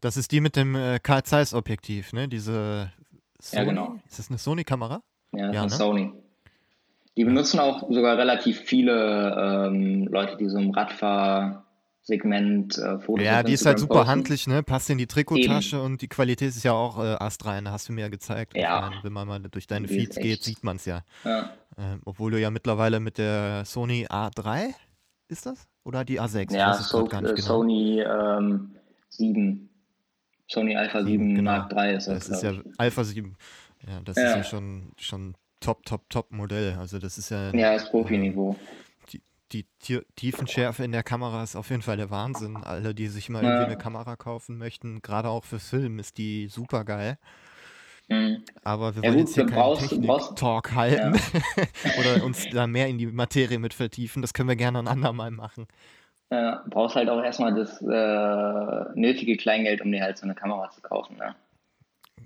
[0.01, 2.27] Das ist die mit dem äh, Carl Zeiss Objektiv, ne?
[2.27, 2.91] Diese
[3.39, 3.61] Sony?
[3.61, 3.95] Ja, genau.
[4.07, 5.01] Ist das eine Sony-Kamera?
[5.31, 6.07] Ja, das ja, ist eine ne?
[6.09, 6.21] Sony.
[7.17, 13.43] Die benutzen auch sogar relativ viele ähm, Leute, die so im Radfahrsegment äh, Fotos Ja,
[13.43, 14.09] die ist halt super posten.
[14.09, 14.63] handlich, ne?
[14.63, 15.85] Passt in die Trikottasche Eben.
[15.85, 18.57] und die Qualität ist ja auch äh, astrein, hast du mir ja gezeigt.
[18.57, 18.81] Ja.
[18.81, 21.01] Meine, wenn man mal durch deine die Feeds geht, sieht man es ja.
[21.25, 21.51] ja.
[21.77, 24.73] Ähm, obwohl du ja mittlerweile mit der Sony A3
[25.27, 25.67] ist das?
[25.83, 26.53] Oder die A6?
[26.53, 27.35] Ja, so, äh, genau.
[27.35, 28.71] Sony ähm,
[29.09, 29.69] 7.
[30.51, 31.51] Sony Alpha 7 genau.
[31.51, 32.27] Mark III ist das.
[32.27, 33.35] Das ist ja Alpha 7.
[33.87, 34.23] Ja, das ja.
[34.23, 36.75] ist ja schon, schon top, top, top Modell.
[36.77, 37.53] Also das ist ja.
[37.53, 38.55] Ja, das Profi-Niveau.
[39.53, 42.57] Die, die, Tiefenschärfe in der Kamera ist auf jeden Fall der Wahnsinn.
[42.57, 43.49] Alle, die sich mal ja.
[43.49, 47.17] irgendwie eine Kamera kaufen möchten, gerade auch für Film, ist die super geil.
[48.07, 48.43] Mhm.
[48.63, 51.63] Aber wir wollen ja, gut, jetzt hier keinen Technik-Talk halten ja.
[51.99, 54.21] oder uns da mehr in die Materie mit vertiefen.
[54.21, 55.67] Das können wir gerne ein andermal machen.
[56.31, 60.69] Ja, brauchst halt auch erstmal das äh, nötige Kleingeld, um dir halt so eine Kamera
[60.71, 61.17] zu kaufen.
[61.17, 61.35] Ne?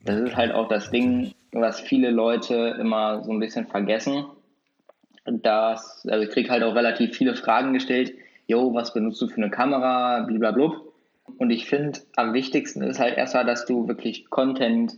[0.05, 4.25] Das ist halt auch das Ding, was viele Leute immer so ein bisschen vergessen.
[5.25, 8.13] Dass, also ich kriege halt auch relativ viele Fragen gestellt,
[8.45, 10.81] yo, was benutzt du für eine Kamera, blablabla.
[11.39, 14.93] Und ich finde, am wichtigsten ist halt erstmal, dass du wirklich Content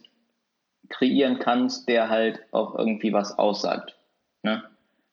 [0.89, 3.98] kreieren kannst, der halt auch irgendwie was aussagt.
[4.43, 4.63] Ne?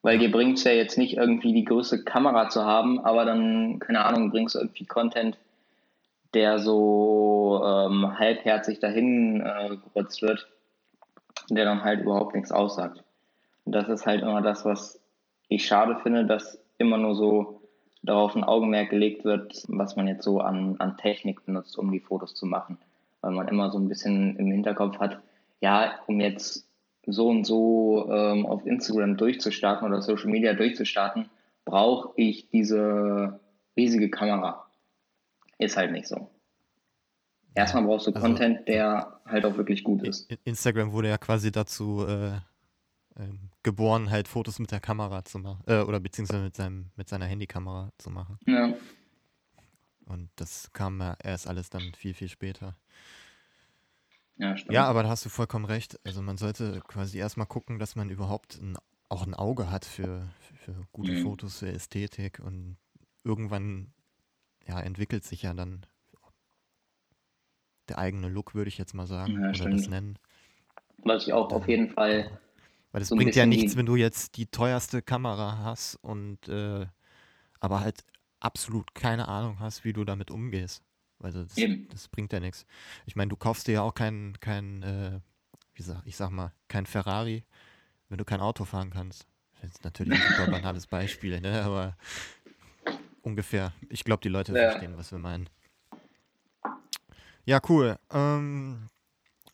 [0.04, 3.78] Weil dir bringt es ja jetzt nicht irgendwie die größte Kamera zu haben, aber dann,
[3.78, 5.38] keine Ahnung, bringst du irgendwie Content,
[6.34, 10.46] der so ähm, halbherzig dahin äh, gerotzt wird,
[11.48, 13.02] der dann halt überhaupt nichts aussagt.
[13.64, 15.00] Und das ist halt immer das, was
[15.48, 17.62] ich schade finde, dass immer nur so
[18.02, 22.00] darauf ein Augenmerk gelegt wird, was man jetzt so an, an Technik benutzt, um die
[22.00, 22.76] Fotos zu machen.
[23.22, 25.18] Weil man immer so ein bisschen im Hinterkopf hat,
[25.62, 26.63] ja, um jetzt
[27.06, 31.28] so und so ähm, auf Instagram durchzustarten oder Social Media durchzustarten,
[31.64, 33.40] brauche ich diese
[33.76, 34.66] riesige Kamera.
[35.58, 36.30] Ist halt nicht so.
[37.54, 40.30] Erstmal brauchst du also, Content, der halt auch wirklich gut ist.
[40.44, 43.28] Instagram wurde ja quasi dazu äh, äh,
[43.62, 45.62] geboren, halt Fotos mit der Kamera zu machen.
[45.66, 48.38] Äh, oder beziehungsweise mit, seinem, mit seiner Handykamera zu machen.
[48.46, 48.74] Ja.
[50.06, 52.76] Und das kam ja erst alles dann viel, viel später.
[54.36, 54.72] Ja, stimmt.
[54.72, 55.98] Ja, aber da hast du vollkommen recht.
[56.04, 58.76] Also man sollte quasi erstmal gucken, dass man überhaupt ein,
[59.08, 61.22] auch ein Auge hat für, für gute mhm.
[61.22, 62.76] Fotos, für Ästhetik und
[63.22, 63.92] irgendwann
[64.66, 65.86] ja, entwickelt sich ja dann
[67.88, 69.74] der eigene Look, würde ich jetzt mal sagen, ja, oder stimmt.
[69.74, 70.18] das nennen.
[70.98, 72.38] Was ich auch dann, auf jeden Fall.
[72.92, 76.86] Weil es so bringt ja nichts, wenn du jetzt die teuerste Kamera hast und äh,
[77.60, 78.04] aber halt
[78.40, 80.82] absolut keine Ahnung hast, wie du damit umgehst.
[81.24, 81.56] Also das,
[81.90, 82.66] das bringt ja nichts.
[83.06, 85.20] Ich meine, du kaufst dir ja auch kein, kein äh,
[85.74, 87.44] wie sag, ich sag mal, kein Ferrari,
[88.08, 89.26] wenn du kein Auto fahren kannst.
[89.60, 91.62] Das ist natürlich ein super banales Beispiel, ne?
[91.62, 91.96] aber
[93.22, 93.72] ungefähr.
[93.88, 94.70] Ich glaube, die Leute ja.
[94.70, 95.48] verstehen, was wir meinen.
[97.46, 97.98] Ja, cool.
[98.10, 98.88] Ähm,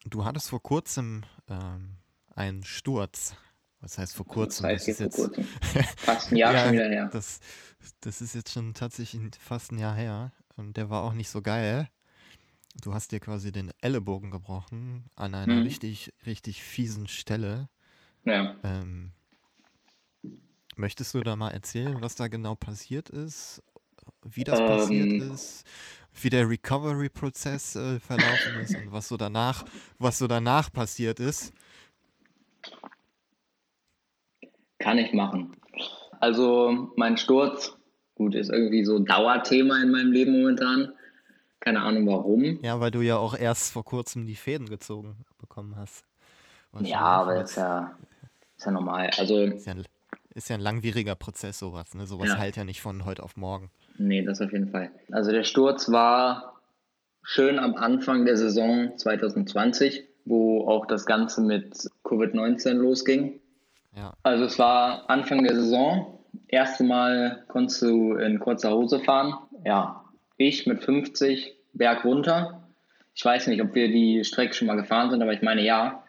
[0.04, 1.96] du hattest vor kurzem ähm,
[2.34, 3.36] einen Sturz.
[3.80, 4.64] Was heißt vor kurzem?
[4.64, 5.40] Das heißt das ist jetzt
[5.96, 7.08] fast ein Jahr ja, schon wieder her.
[7.12, 7.40] Das,
[8.00, 10.32] das ist jetzt schon tatsächlich fast ein Jahr her.
[10.60, 11.88] Und der war auch nicht so geil.
[12.82, 15.62] Du hast dir quasi den Ellenbogen gebrochen an einer hm.
[15.62, 17.68] richtig, richtig fiesen Stelle.
[18.24, 18.54] Ja.
[18.62, 19.12] Ähm,
[20.76, 23.62] möchtest du da mal erzählen, was da genau passiert ist?
[24.22, 25.64] Wie das ähm, passiert ist?
[26.22, 29.64] wie der Recovery-Prozess äh, verlaufen ist und was so danach,
[29.98, 31.52] was so danach passiert ist?
[34.78, 35.56] Kann ich machen.
[36.20, 37.76] Also mein Sturz,
[38.20, 40.92] gut, ist irgendwie so Dauerthema in meinem Leben momentan.
[41.58, 42.58] Keine Ahnung warum.
[42.62, 46.04] Ja, weil du ja auch erst vor kurzem die Fäden gezogen bekommen hast.
[46.80, 47.96] Ja, aber das ist ja,
[48.58, 49.10] ist ja normal.
[49.18, 49.84] Also ist ja, ein,
[50.34, 51.94] ist ja ein langwieriger Prozess, sowas.
[51.94, 52.06] Ne?
[52.06, 52.36] Sowas ja.
[52.36, 53.70] heilt ja nicht von heute auf morgen.
[53.96, 54.90] Nee, das auf jeden Fall.
[55.10, 56.60] Also der Sturz war
[57.22, 63.40] schön am Anfang der Saison 2020, wo auch das Ganze mit Covid-19 losging.
[63.96, 64.12] Ja.
[64.22, 66.19] Also es war Anfang der Saison.
[66.48, 69.34] Erste Mal konntest du in kurzer Hose fahren.
[69.64, 70.04] Ja,
[70.36, 72.62] ich mit 50 Berg runter.
[73.14, 76.02] Ich weiß nicht, ob wir die Strecke schon mal gefahren sind, aber ich meine ja.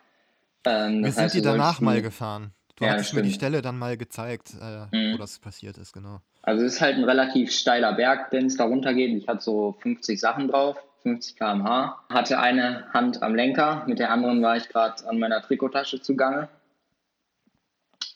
[0.66, 2.52] Ähm, wir sind heißt, die danach mal gefahren.
[2.76, 5.14] Du ja, hattest mir die Stelle dann mal gezeigt, äh, mhm.
[5.14, 6.22] wo das passiert ist, genau.
[6.42, 9.16] Also es ist halt ein relativ steiler Berg, den es da runtergeht.
[9.16, 12.04] Ich hatte so 50 Sachen drauf, 50 km/h.
[12.10, 16.50] Hatte eine Hand am Lenker, mit der anderen war ich gerade an meiner Trikottasche zugange.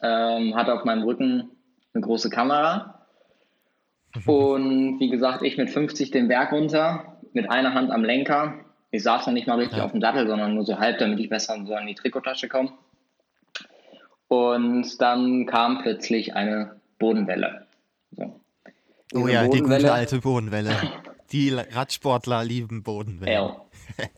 [0.01, 1.51] Ähm, hatte auf meinem Rücken
[1.95, 2.95] eine große Kamera
[4.25, 8.53] und wie gesagt, ich mit 50 den Berg runter, mit einer Hand am Lenker.
[8.91, 9.85] Ich saß noch nicht mal richtig ja.
[9.85, 12.71] auf dem Sattel, sondern nur so halb, damit ich besser so an die Trikottasche komme.
[14.27, 17.65] Und dann kam plötzlich eine Bodenwelle.
[18.11, 18.39] So.
[19.13, 20.71] Oh ja, Bodenwelle, die gute alte Bodenwelle.
[21.31, 23.31] Die Radsportler lieben Bodenwelle.
[23.31, 23.61] Ja.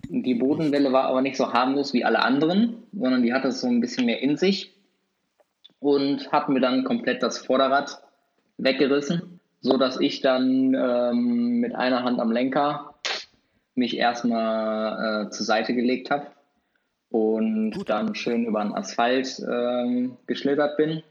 [0.10, 3.80] Die Bodenwelle war aber nicht so harmlos wie alle anderen, sondern die hatte so ein
[3.80, 4.77] bisschen mehr in sich
[5.80, 8.02] und hat mir dann komplett das Vorderrad
[8.58, 12.96] weggerissen so dass ich dann ähm, mit einer Hand am Lenker
[13.76, 16.28] mich erstmal äh, zur Seite gelegt habe
[17.10, 17.90] und Gut.
[17.90, 21.04] dann schön über den Asphalt ähm, geschlittert bin.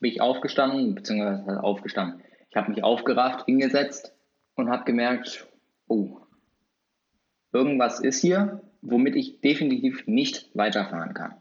[0.00, 2.22] Bin ich aufgestanden, beziehungsweise aufgestanden.
[2.50, 4.14] Ich habe mich aufgerafft, hingesetzt
[4.54, 5.46] und habe gemerkt,
[5.88, 6.18] oh,
[7.52, 11.34] irgendwas ist hier, womit ich definitiv nicht weiterfahren kann.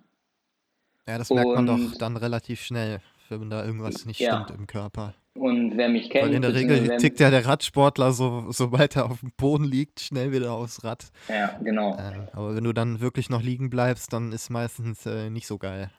[1.08, 4.44] Ja, das merkt man doch dann relativ schnell, wenn da irgendwas nicht ja.
[4.44, 5.14] stimmt im Körper.
[5.36, 6.28] Und wer mich kennt.
[6.28, 10.00] Weil in der Regel tickt ja der Radsportler, so, sobald er auf dem Boden liegt,
[10.00, 11.06] schnell wieder aufs Rad.
[11.28, 11.98] Ja, genau.
[11.98, 15.58] Äh, aber wenn du dann wirklich noch liegen bleibst, dann ist meistens äh, nicht so
[15.58, 15.92] geil.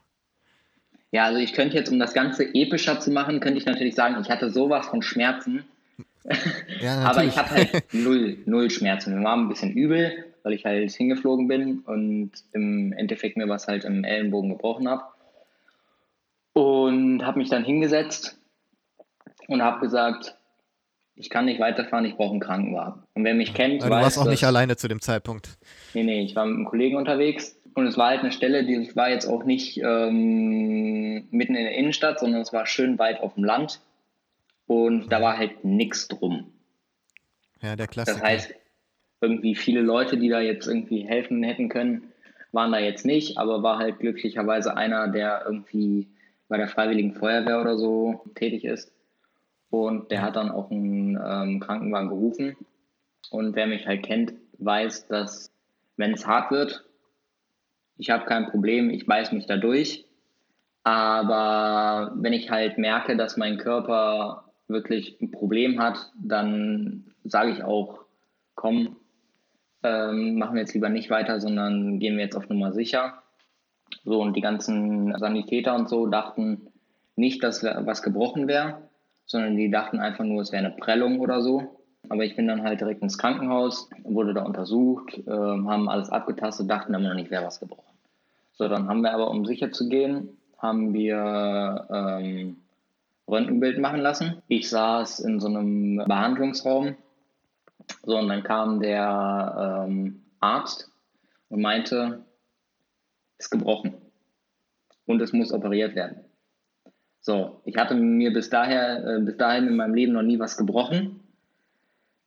[1.13, 4.17] Ja, also ich könnte jetzt, um das Ganze epischer zu machen, könnte ich natürlich sagen,
[4.21, 5.65] ich hatte sowas von Schmerzen.
[6.81, 9.19] Ja, aber ich hatte halt null, null Schmerzen.
[9.19, 13.67] Mir war ein bisschen übel, weil ich halt hingeflogen bin und im Endeffekt mir was
[13.67, 15.03] halt im Ellenbogen gebrochen habe.
[16.53, 18.39] Und habe mich dann hingesetzt
[19.49, 20.37] und habe gesagt,
[21.17, 23.03] ich kann nicht weiterfahren, ich brauche einen Krankenwagen.
[23.15, 25.59] Und wer mich kennt, Aber du weiß, warst auch nicht alleine zu dem Zeitpunkt.
[25.95, 28.95] Nee, nee, ich war mit einem Kollegen unterwegs und es war halt eine Stelle, die
[28.95, 33.35] war jetzt auch nicht ähm, mitten in der Innenstadt, sondern es war schön weit auf
[33.35, 33.81] dem Land
[34.69, 36.53] und da war halt nichts drum.
[37.61, 38.21] Ja, der Klassiker.
[38.21, 38.55] Das heißt,
[39.21, 42.13] irgendwie viele Leute, die da jetzt irgendwie helfen hätten können,
[42.53, 46.09] waren da jetzt nicht, aber war halt glücklicherweise einer, der irgendwie
[46.49, 48.93] bei der Freiwilligen Feuerwehr oder so tätig ist.
[49.71, 52.57] Und der hat dann auch einen ähm, Krankenwagen gerufen.
[53.31, 55.53] Und wer mich halt kennt, weiß, dass
[55.97, 56.85] wenn es hart wird,
[57.99, 60.05] ich habe kein Problem, ich beiß mich da durch.
[60.85, 67.65] Aber wenn ich halt merke, dass mein Körper wirklich ein Problem hat, dann sage ich
[67.65, 68.05] auch,
[68.55, 68.97] komm,
[69.87, 73.23] ähm, machen wir jetzt lieber nicht weiter, sondern gehen wir jetzt auf Nummer sicher.
[74.05, 76.69] So, und die ganzen Sanitäter und so dachten
[77.15, 78.87] nicht, dass was gebrochen wäre
[79.27, 81.83] sondern die dachten einfach nur, es wäre eine Prellung oder so.
[82.09, 86.71] Aber ich bin dann halt direkt ins Krankenhaus, wurde da untersucht, äh, haben alles abgetastet,
[86.71, 87.97] dachten immer noch nicht, wäre was gebrochen.
[88.53, 92.59] So, dann haben wir aber, um sicher zu gehen, haben wir ähm,
[93.29, 94.41] Röntgenbild machen lassen.
[94.47, 96.95] Ich saß in so einem Behandlungsraum.
[98.07, 100.93] So, und dann kam der ähm, Arzt
[101.49, 102.25] und meinte,
[103.37, 103.95] ist gebrochen
[105.07, 106.25] und es muss operiert werden.
[107.21, 110.57] So, ich hatte mir bis daher, äh, bis dahin in meinem Leben noch nie was
[110.57, 111.19] gebrochen.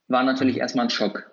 [0.09, 0.61] War natürlich mhm.
[0.61, 1.31] erstmal ein Schock.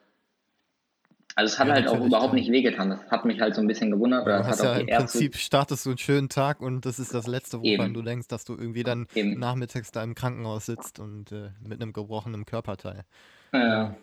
[1.34, 2.90] Also es hat ja, halt auch überhaupt nicht wehgetan.
[2.90, 4.28] Das hat mich halt so ein bisschen gewundert.
[4.28, 7.58] Ja, hast ja Im Prinzip startest du einen schönen Tag und das ist das Letzte,
[7.58, 7.94] woran Eben.
[7.94, 9.40] du denkst, dass du irgendwie dann Eben.
[9.40, 13.04] nachmittags da im Krankenhaus sitzt und äh, mit einem gebrochenen Körperteil.
[13.52, 13.96] Ja.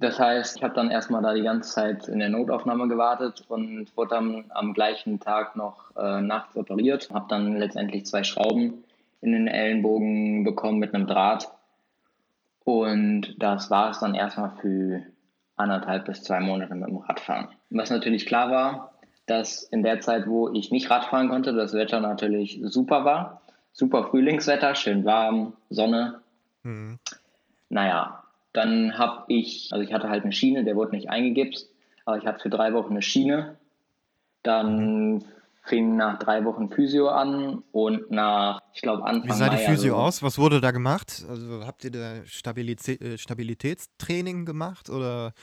[0.00, 3.88] Das heißt, ich habe dann erstmal da die ganze Zeit in der Notaufnahme gewartet und
[3.96, 7.10] wurde dann am gleichen Tag noch äh, nachts operiert.
[7.12, 8.84] Habe dann letztendlich zwei Schrauben
[9.20, 11.48] in den Ellenbogen bekommen mit einem Draht.
[12.64, 15.02] Und das war es dann erstmal für
[15.56, 17.48] anderthalb bis zwei Monate mit dem Radfahren.
[17.70, 18.92] Was natürlich klar war,
[19.26, 23.42] dass in der Zeit, wo ich nicht Radfahren konnte, das Wetter natürlich super war.
[23.72, 26.20] Super Frühlingswetter, schön warm, Sonne.
[26.62, 26.98] Mhm.
[27.68, 28.17] Naja,
[28.52, 31.70] dann habe ich, also ich hatte halt eine Schiene, der wurde nicht eingegipst,
[32.04, 33.56] aber ich hatte für drei Wochen eine Schiene.
[34.42, 35.24] Dann
[35.64, 39.62] fing nach drei Wochen Physio an und nach, ich glaube, Anfang Wie sah die Mai,
[39.66, 40.22] Physio also- aus?
[40.22, 41.24] Was wurde da gemacht?
[41.28, 45.34] Also habt ihr da Stabilitä äh, Stabilitätstraining gemacht oder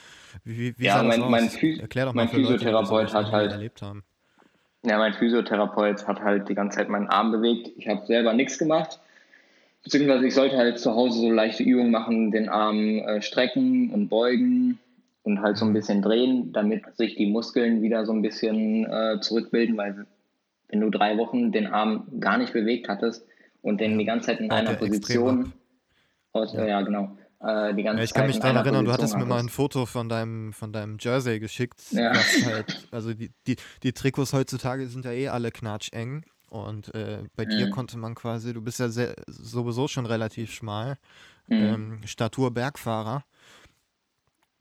[0.42, 1.30] wie, wie Ja, sah das mein- aus?
[1.30, 4.02] mein Phys- Erklär doch mein mal für Leute, das Physiotherapeut noch hat halt- erlebt haben.
[4.84, 7.70] Ja, mein Physiotherapeut hat halt die ganze Zeit meinen Arm bewegt.
[7.76, 9.00] Ich habe selber nichts gemacht.
[9.86, 14.08] Beziehungsweise ich sollte halt zu Hause so leichte Übungen machen, den Arm äh, strecken und
[14.08, 14.80] beugen
[15.22, 19.20] und halt so ein bisschen drehen, damit sich die Muskeln wieder so ein bisschen äh,
[19.20, 20.06] zurückbilden, weil
[20.66, 23.24] wenn du drei Wochen den Arm gar nicht bewegt hattest
[23.62, 25.52] und den die ganze Zeit in einer Position
[26.32, 26.66] aus, ja.
[26.66, 29.16] ja genau, äh, die ganze Ja, ich Zeit kann mich daran erinnern, du Position hattest
[29.16, 29.54] mir mal ein hattest.
[29.54, 31.80] Foto von deinem, von deinem Jersey geschickt.
[31.92, 32.12] Ja.
[32.44, 36.24] Halt, also die, die, die Trikots heutzutage sind ja eh alle knatscheng.
[36.48, 37.70] Und äh, bei dir Mhm.
[37.70, 40.98] konnte man quasi, du bist ja sehr, sowieso schon relativ schmal,
[41.48, 41.58] Mhm.
[41.60, 43.24] ähm, Statur Bergfahrer.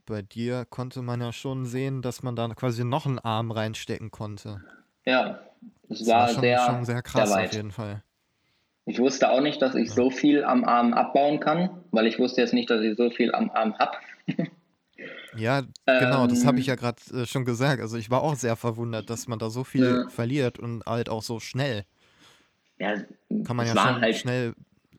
[0.07, 4.09] Bei dir konnte man ja schon sehen, dass man da quasi noch einen Arm reinstecken
[4.09, 4.63] konnte.
[5.05, 5.39] Ja,
[5.89, 8.03] es Das war, schon, sehr, schon sehr krass sehr auf jeden Fall.
[8.88, 12.41] Ich wusste auch nicht, dass ich so viel am Arm abbauen kann, weil ich wusste
[12.41, 13.97] jetzt nicht, dass ich so viel am Arm habe.
[15.38, 17.81] Ja, genau, das habe ich Ähm, ja gerade äh, schon gesagt.
[17.81, 20.09] Also ich war auch sehr verwundert, dass man da so viel Ja.
[20.09, 21.86] verliert und halt auch so schnell.
[22.79, 22.95] Ja,
[23.43, 24.53] Kann man ja schon halt schnell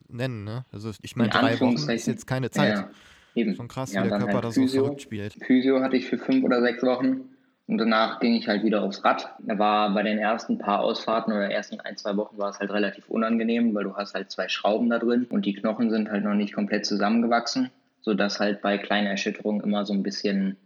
[0.08, 0.64] nennen, ne?
[0.72, 2.74] Also ich in meine, drei Wochen ist jetzt keine Zeit.
[2.74, 2.90] Ja,
[3.34, 3.54] eben.
[3.54, 4.84] Schon krass, Ja, wie der Körper halt da so Physio.
[4.84, 5.36] verrückt spielt.
[5.44, 7.28] Physio hatte ich für fünf oder sechs Wochen
[7.66, 9.34] und danach ging ich halt wieder aufs Rad.
[9.40, 12.70] Da war bei den ersten paar Ausfahrten oder ersten ein, zwei Wochen war es halt
[12.70, 16.24] relativ unangenehm, weil du hast halt zwei Schrauben da drin und die Knochen sind halt
[16.24, 17.70] noch nicht komplett zusammengewachsen,
[18.06, 20.56] sodass halt bei kleinen Erschütterungen immer so ein bisschen,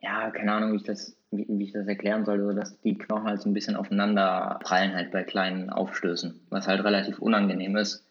[0.00, 2.98] ja, keine Ahnung, wie ich das, wie, wie ich das erklären soll, so dass die
[2.98, 7.76] Knochen halt so ein bisschen aufeinander prallen halt bei kleinen Aufstößen, was halt relativ unangenehm
[7.76, 8.04] ist.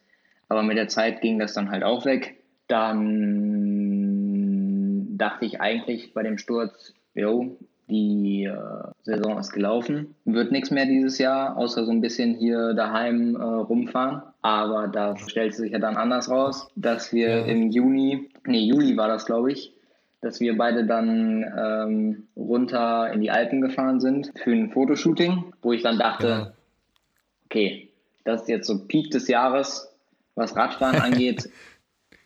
[0.48, 2.38] Aber mit der Zeit ging das dann halt auch weg.
[4.38, 7.58] Dann dachte ich eigentlich bei dem Sturz, jo,
[7.90, 8.58] die äh,
[9.04, 13.44] Saison ist gelaufen, wird nichts mehr dieses Jahr, außer so ein bisschen hier daheim äh,
[13.44, 14.22] rumfahren.
[14.42, 17.46] Aber da stellt sich ja dann anders raus, dass wir Ja.
[17.46, 19.74] im Juni, nee, Juli war das, glaube ich,
[20.22, 25.74] dass wir beide dann ähm, runter in die Alpen gefahren sind für ein Fotoshooting, wo
[25.74, 26.52] ich dann dachte, Genau.
[27.46, 27.90] okay,
[28.24, 29.94] das ist jetzt so Peak des Jahres,
[30.36, 31.50] was Radfahren angeht.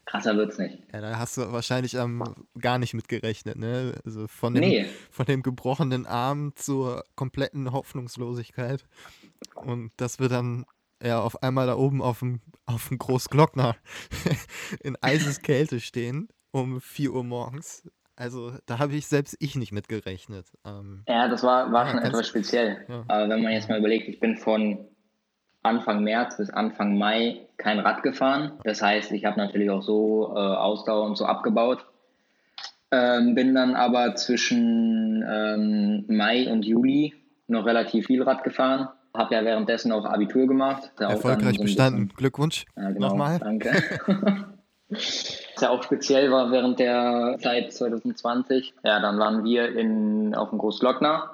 [0.05, 0.78] Krasser wird's nicht.
[0.93, 2.24] Ja, da hast du wahrscheinlich ähm,
[2.61, 3.93] gar nicht mit gerechnet, ne?
[4.05, 4.86] Also von dem, Nee.
[5.11, 8.86] von dem gebrochenen Arm zur kompletten Hoffnungslosigkeit.
[9.55, 10.65] Und dass wir dann
[11.04, 13.76] ja auf einmal da oben auf dem, auf dem Großglockner
[14.84, 17.84] in Eiseskälte stehen um 4 Uhr morgens.
[18.16, 20.48] Also da habe ich selbst ich nicht mit gerechnet.
[20.66, 22.84] Ähm, Ja, das war, war Ja, schon etwas speziell.
[22.88, 23.04] ja.
[23.08, 24.88] Aber wenn man jetzt mal überlegt, ich bin von
[25.62, 28.54] Anfang März bis Anfang Mai kein Rad gefahren.
[28.64, 31.86] Das heißt, ich habe natürlich auch so äh, Ausdauer und so abgebaut.
[32.89, 37.14] Ähm, bin dann aber zwischen ähm, Mai und Juli
[37.48, 38.88] noch relativ viel Rad gefahren.
[39.18, 40.91] Habe ja währenddessen auch Abitur gemacht.
[40.99, 42.11] Ja erfolgreich so bestanden.
[42.15, 42.65] Glückwunsch.
[42.65, 43.39] bisschen- Ja, genau, Nochmal.
[43.39, 43.72] Danke.
[44.89, 48.74] Was ja auch speziell war während der Zeit 2020.
[48.84, 51.32] Ja, dann waren wir in, auf dem Großglockner,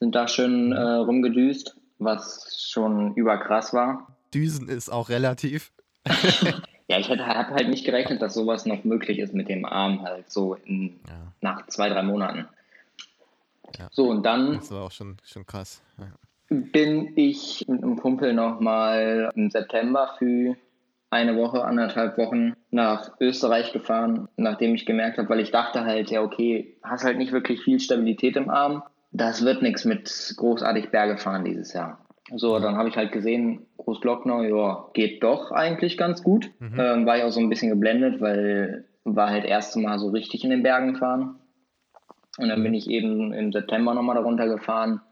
[0.00, 4.08] sind da schön äh, rumgedüst, was schon überkrass war.
[4.34, 5.70] Düsen ist auch relativ.
[6.88, 10.02] Ja, ich hätte hab halt nicht gerechnet, dass sowas noch möglich ist mit dem Arm
[10.02, 12.46] halt so in, Ja, nach zwei, drei Monaten.
[13.78, 13.88] Ja.
[13.92, 15.80] So, und dann das war auch schon, schon krass.
[15.96, 16.08] Ja.
[16.52, 20.56] Bin ich mit einem Kumpel nochmal im September für
[21.10, 26.10] eine Woche, anderthalb Wochen nach Österreich gefahren, nachdem ich gemerkt habe, weil ich dachte halt,
[26.10, 28.82] ja, okay, hast halt nicht wirklich viel Stabilität im Arm.
[29.10, 31.98] Das wird nichts mit großartig Berge fahren dieses Jahr.
[32.34, 36.50] So, dann habe ich halt gesehen, Großglockner, ja, geht doch eigentlich ganz gut.
[36.60, 36.80] Mhm.
[36.80, 40.44] Ähm, war ich auch so ein bisschen geblendet, weil war halt erste Mal so richtig
[40.44, 41.34] in den Bergen fahren.
[42.38, 45.02] Und dann bin ich eben im September nochmal darunter gefahren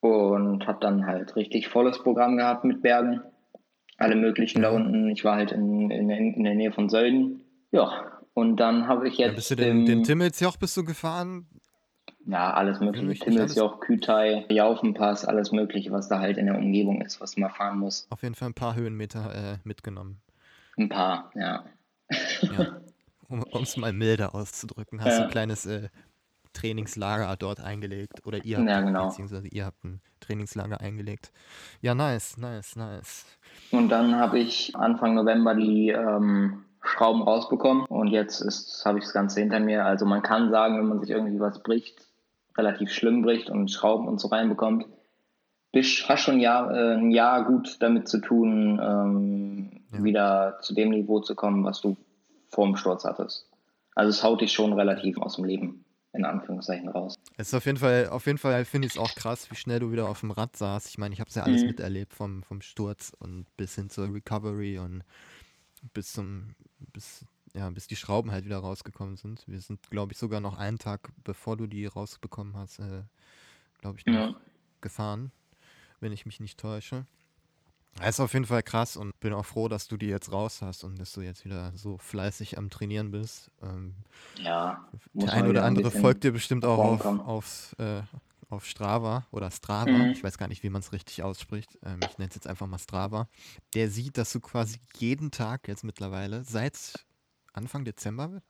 [0.00, 3.20] und habe dann halt richtig volles Programm gehabt mit Bergen.
[3.98, 5.08] Alle möglichen da unten.
[5.10, 7.40] Ich war halt in, in, in der Nähe von Sölden.
[7.72, 10.84] Ja, und dann habe ich Ja, jetzt bist du den, im- den Timmelsjoch bist du
[10.84, 11.46] gefahren?
[12.26, 13.24] ja, alles mögliche.
[13.24, 17.78] Timmelsjoch, Kütei, Jaufenpass, alles mögliche, was da halt in der Umgebung ist, was man fahren
[17.78, 18.06] muss.
[18.10, 20.20] Auf jeden Fall ein paar Höhenmeter äh, mitgenommen.
[20.76, 21.64] Ein paar, ja.
[22.42, 22.80] Ja.
[23.28, 25.26] Um es mal milder auszudrücken, hast du Ja.
[25.26, 25.88] ein kleines äh,
[26.56, 28.26] Trainingslager dort eingelegt.
[28.26, 29.06] Oder ihr habt, Ja, genau.
[29.08, 31.30] beziehungsweise ihr habt ein Trainingslager eingelegt.
[31.80, 33.26] Ja, nice, nice, nice.
[33.70, 38.40] Und dann habe ich Anfang November die ähm, Schrauben rausbekommen und jetzt
[38.84, 39.84] habe ich das Ganze hinter mir.
[39.84, 42.06] Also man kann sagen, wenn man sich irgendwie was bricht,
[42.56, 44.86] relativ schlimm bricht und Schrauben und so reinbekommt,
[45.72, 50.02] bist, hast schon ein Jahr, äh, ein Jahr gut damit zu tun, ähm, Ja.
[50.04, 51.96] wieder zu dem Niveau zu kommen, was du
[52.48, 53.48] vor dem Sturz hattest.
[53.94, 55.84] Also es haut dich schon relativ aus dem Leben,
[56.16, 57.14] in Anführungszeichen, raus.
[57.38, 59.80] Es ist auf jeden Fall, auf jeden Fall finde ich es auch krass, wie schnell
[59.80, 60.88] du wieder auf dem Rad saßt.
[60.88, 61.68] Ich meine, ich habe es ja alles Mhm.
[61.68, 65.02] miterlebt, vom, vom Sturz und bis hin zur Recovery und
[65.94, 66.54] bis zum,
[66.92, 69.46] bis, ja, bis die Schrauben halt wieder rausgekommen sind.
[69.48, 73.02] Wir sind, glaube ich, sogar noch einen Tag, bevor du die rausbekommen hast, äh,
[73.80, 74.40] glaube ich, noch Ja.
[74.80, 75.32] gefahren,
[76.00, 77.06] wenn ich mich nicht täusche.
[77.98, 80.60] Das ist auf jeden Fall krass und bin auch froh, dass du die jetzt raus
[80.62, 83.50] hast und dass du jetzt wieder so fleißig am Trainieren bist.
[83.62, 83.94] Ähm,
[84.38, 87.20] Ja, der ein oder ein andere bisschen folgt dir bestimmt auch auf, vorankommen.
[87.22, 88.02] auf, äh,
[88.50, 89.90] auf Strava oder Strava.
[89.90, 90.10] Mhm.
[90.12, 91.78] Ich weiß gar nicht, wie man es richtig ausspricht.
[91.84, 93.28] Ähm, ich nenne es jetzt einfach mal Strava.
[93.74, 97.06] Der sieht, dass du quasi jeden Tag jetzt mittlerweile seit
[97.54, 98.42] Anfang Dezember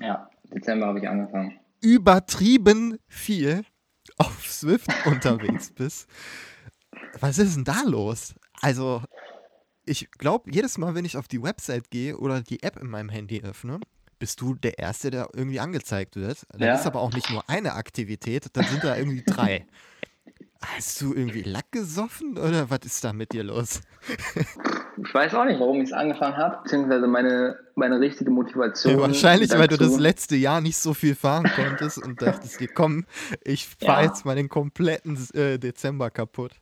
[0.00, 1.58] Ja, Dezember habe ich angefangen.
[1.80, 3.64] übertrieben viel
[4.16, 6.08] auf Swift unterwegs bist.
[7.20, 8.34] Was ist denn da los?
[8.62, 9.02] Also,
[9.84, 13.08] ich glaube, jedes Mal, wenn ich auf die Website gehe oder die App in meinem
[13.08, 13.80] Handy öffne,
[14.18, 16.46] bist du der Erste, der irgendwie angezeigt wird.
[16.50, 16.74] Dann Ja.
[16.74, 19.66] ist aber auch nicht nur eine Aktivität, dann sind da irgendwie drei.
[20.62, 23.82] Hast du irgendwie Lack gesoffen oder was ist da mit dir los?
[24.96, 28.94] Ich weiß auch nicht, warum ich es angefangen habe, beziehungsweise meine, meine richtige Motivation.
[28.94, 32.58] Ja, wahrscheinlich, weil du das dazu- letzte Jahr nicht so viel fahren konntest und dachtest
[32.58, 33.04] dir, komm,
[33.44, 34.06] ich fahr Ja.
[34.06, 36.52] jetzt mal den kompletten äh, Dezember kaputt.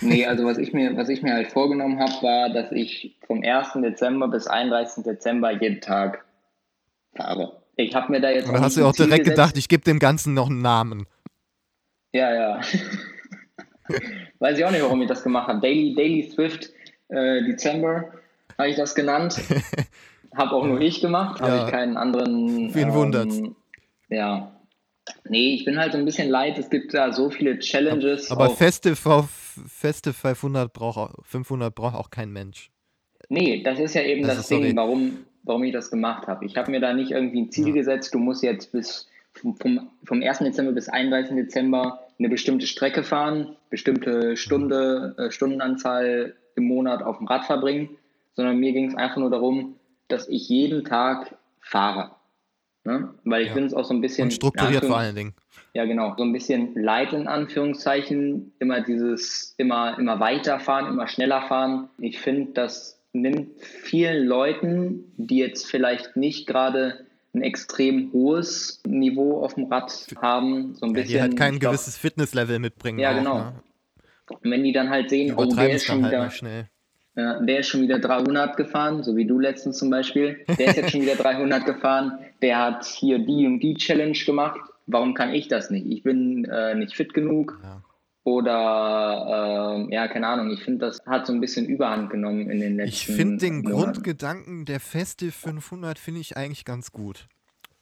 [0.00, 3.42] Nee, also was ich mir, was ich mir halt vorgenommen habe, war, dass ich vom
[3.44, 3.74] 1.
[3.82, 5.04] Dezember bis 31.
[5.04, 6.24] Dezember jeden Tag
[7.14, 7.60] fahre.
[7.76, 9.36] Ich habe mir da jetzt Und da auch hast du auch Ziel direkt gesetzt.
[9.38, 11.06] gedacht, ich gebe dem Ganzen noch einen Namen.
[12.12, 12.60] Ja, ja.
[14.38, 15.60] Weiß ich auch nicht, warum ich das gemacht habe.
[15.60, 16.70] Daily, Daily Swift
[17.08, 18.12] äh, Dezember
[18.58, 19.40] habe ich das genannt.
[20.34, 21.64] Habe auch nur ich gemacht, habe Ja.
[21.66, 22.48] ich keinen anderen.
[22.68, 23.38] ähm, Wen wundert's?
[24.08, 24.50] Ja.
[25.28, 26.58] Nee, ich bin halt so ein bisschen leid.
[26.58, 28.30] Es gibt da so viele Challenges.
[28.30, 32.70] Aber feste, feste 500 braucht auch, 500 braucht auch kein Mensch.
[33.28, 34.68] Nee, das ist ja eben Also, das sorry.
[34.68, 36.44] Ding, warum, warum ich das gemacht habe.
[36.44, 37.74] Ich habe mir da nicht irgendwie ein Ziel Ja.
[37.74, 40.38] gesetzt, du musst jetzt bis vom, vom, vom 1.
[40.40, 41.34] Dezember bis 31.
[41.36, 47.88] Dezember eine bestimmte Strecke fahren, bestimmte Stunde, äh, Stundenanzahl im Monat auf dem Rad verbringen,
[48.34, 49.76] sondern mir ging es einfach nur darum,
[50.08, 52.10] dass ich jeden Tag fahre.
[52.84, 53.14] Ne?
[53.24, 53.54] Weil ich Ja.
[53.54, 54.24] bin es auch so ein bisschen.
[54.24, 55.34] Und strukturiert vor allen Dingen.
[55.74, 56.14] ja, genau.
[56.16, 58.52] So ein bisschen Leid in Anführungszeichen.
[58.58, 61.88] Immer dieses, immer, immer weiterfahren, immer schneller fahren.
[61.98, 69.42] Ich finde, das nimmt vielen Leuten, die jetzt vielleicht nicht gerade ein extrem hohes Niveau
[69.42, 71.12] auf dem Rad haben, so ein Ja, bisschen.
[71.14, 72.98] die halt kein glaub, gewisses Fitnesslevel mitbringen.
[72.98, 73.38] Ja, auch, genau.
[73.38, 73.52] Ne?
[74.42, 76.68] Wenn die dann halt sehen, oh, der es ist schon halt wieder, schnell.
[77.14, 80.44] Ja, der ist schon wieder 300 gefahren, so wie du letztens zum Beispiel.
[80.58, 82.18] Der ist jetzt schon wieder 300 gefahren.
[82.40, 84.60] Der hat hier die und die Challenge gemacht.
[84.86, 85.86] Warum kann ich das nicht?
[85.86, 87.58] Ich bin äh, nicht fit genug.
[87.62, 87.82] Ja.
[88.24, 90.50] Oder, ähm, ja, keine Ahnung.
[90.50, 93.62] Ich finde, das hat so ein bisschen Überhand genommen in den letzten Ich finde den
[93.62, 93.72] Monaten.
[93.92, 97.26] Grundgedanken der Festive 500 finde ich eigentlich ganz gut.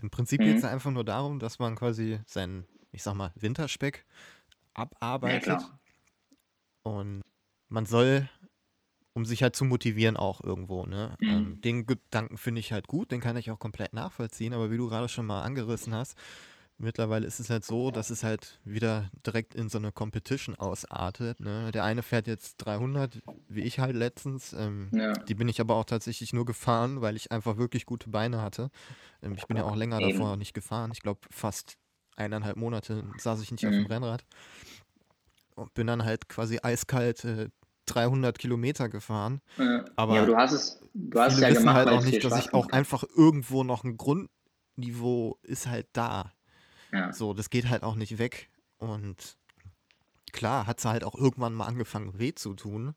[0.00, 0.44] Im Prinzip Mhm.
[0.44, 4.04] geht es einfach nur darum, dass man quasi seinen, ich sag mal, Winterspeck
[4.74, 5.42] abarbeitet.
[5.44, 5.78] klar.
[6.82, 7.22] und
[7.68, 8.28] man soll,
[9.12, 11.16] um sich halt zu motivieren, auch irgendwo, ne?
[11.20, 11.28] Mhm.
[11.28, 14.76] Ähm, den Gedanken finde ich halt gut, den kann ich auch komplett nachvollziehen, aber wie
[14.76, 16.16] du gerade schon mal angerissen hast,
[16.78, 21.38] mittlerweile ist es halt so, dass es halt wieder direkt in so eine Competition ausartet.
[21.40, 21.70] Ne?
[21.72, 24.52] Der eine fährt jetzt 300, wie ich halt letztens.
[24.54, 25.12] Ähm, Ja.
[25.12, 28.70] Die bin ich aber auch tatsächlich nur gefahren, weil ich einfach wirklich gute Beine hatte.
[29.22, 30.10] Ähm, ich bin ja auch länger Eben.
[30.10, 30.90] davor nicht gefahren.
[30.94, 31.76] Ich glaube, fast
[32.16, 33.86] eineinhalb Monate saß ich nicht auf dem Mhm.
[33.86, 34.24] Rennrad.
[35.56, 37.48] Und bin dann halt quasi eiskalt äh,
[37.94, 39.40] 300 Kilometer gefahren.
[39.56, 39.84] Ja.
[39.96, 42.24] Aber ja, aber du hast es, du hast es ja wissen gemacht, halt auch nicht,
[42.24, 46.32] dass ich auch einfach irgendwo noch ein Grundniveau ist halt da.
[46.92, 47.12] Ja.
[47.12, 48.50] So, das geht halt auch nicht weg.
[48.78, 49.36] Und
[50.32, 52.94] klar, hat es halt auch irgendwann mal angefangen weh zu tun.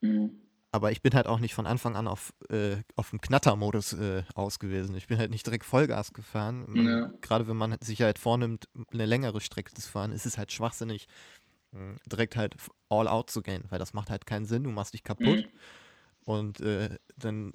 [0.00, 0.40] Mhm.
[0.72, 4.22] Aber ich bin halt auch nicht von Anfang an auf, äh, auf dem Knattermodus äh,
[4.34, 4.94] aus gewesen.
[4.94, 6.64] Ich bin halt nicht direkt Vollgas gefahren.
[6.76, 7.10] Ja.
[7.22, 11.08] Gerade wenn man sich halt vornimmt, eine längere Strecke zu fahren, ist es halt schwachsinnig,
[11.72, 12.56] mh, direkt halt
[12.88, 14.64] all out zu gehen, weil das macht halt keinen Sinn.
[14.64, 15.46] Du machst dich kaputt.
[15.46, 15.50] Mhm.
[16.24, 17.52] Und äh, dann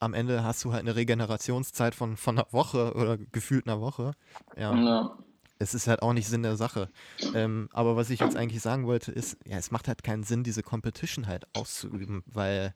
[0.00, 4.12] am Ende hast du halt eine Regenerationszeit von, von einer Woche oder gefühlt einer Woche.
[4.56, 5.18] Ja, Ja.
[5.58, 6.90] es ist halt auch nicht Sinn der Sache.
[7.32, 10.44] Ähm, aber was ich jetzt eigentlich sagen wollte, ist, ja, es macht halt keinen Sinn,
[10.44, 12.74] diese Competition halt auszuüben, weil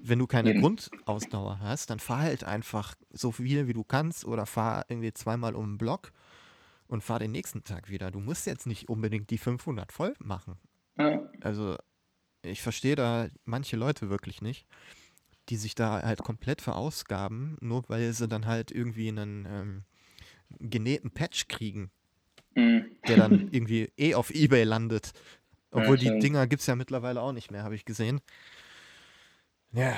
[0.00, 0.60] wenn du keine Eben.
[0.60, 5.54] Grundausdauer hast, dann fahr halt einfach so viel, wie du kannst oder fahr irgendwie zweimal
[5.54, 6.12] um den Block
[6.92, 8.10] und fahr den nächsten Tag wieder.
[8.10, 10.58] Du musst jetzt nicht unbedingt die 500 voll machen.
[10.98, 11.26] Ja.
[11.40, 11.76] Also,
[12.42, 14.66] ich verstehe da manche Leute wirklich nicht,
[15.48, 19.84] die sich da halt komplett verausgaben, nur weil sie dann halt irgendwie einen ähm,
[20.60, 21.90] genähten Patch kriegen,
[22.54, 22.84] Mhm.
[23.08, 25.12] der dann irgendwie eh auf Ebay landet.
[25.70, 26.22] Obwohl die stimmt.
[26.22, 28.20] Dinger gibt es ja mittlerweile auch nicht mehr, habe ich gesehen.
[29.72, 29.96] Ja,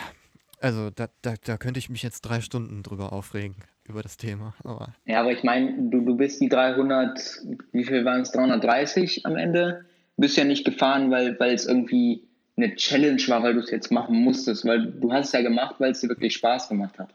[0.61, 3.57] also da, da, da könnte ich mich jetzt drei Stunden drüber aufregen,
[3.87, 4.55] über das Thema.
[4.65, 9.27] Aber Ja, aber ich meine, du, du bist die 300, wie viel waren es, 330
[9.27, 9.85] am Ende?
[10.17, 12.23] Bist ja nicht gefahren, weil, weil es irgendwie
[12.57, 15.77] eine Challenge war, weil du es jetzt machen musstest, weil du hast es ja gemacht,
[15.81, 17.13] weil es dir wirklich Spaß gemacht hat.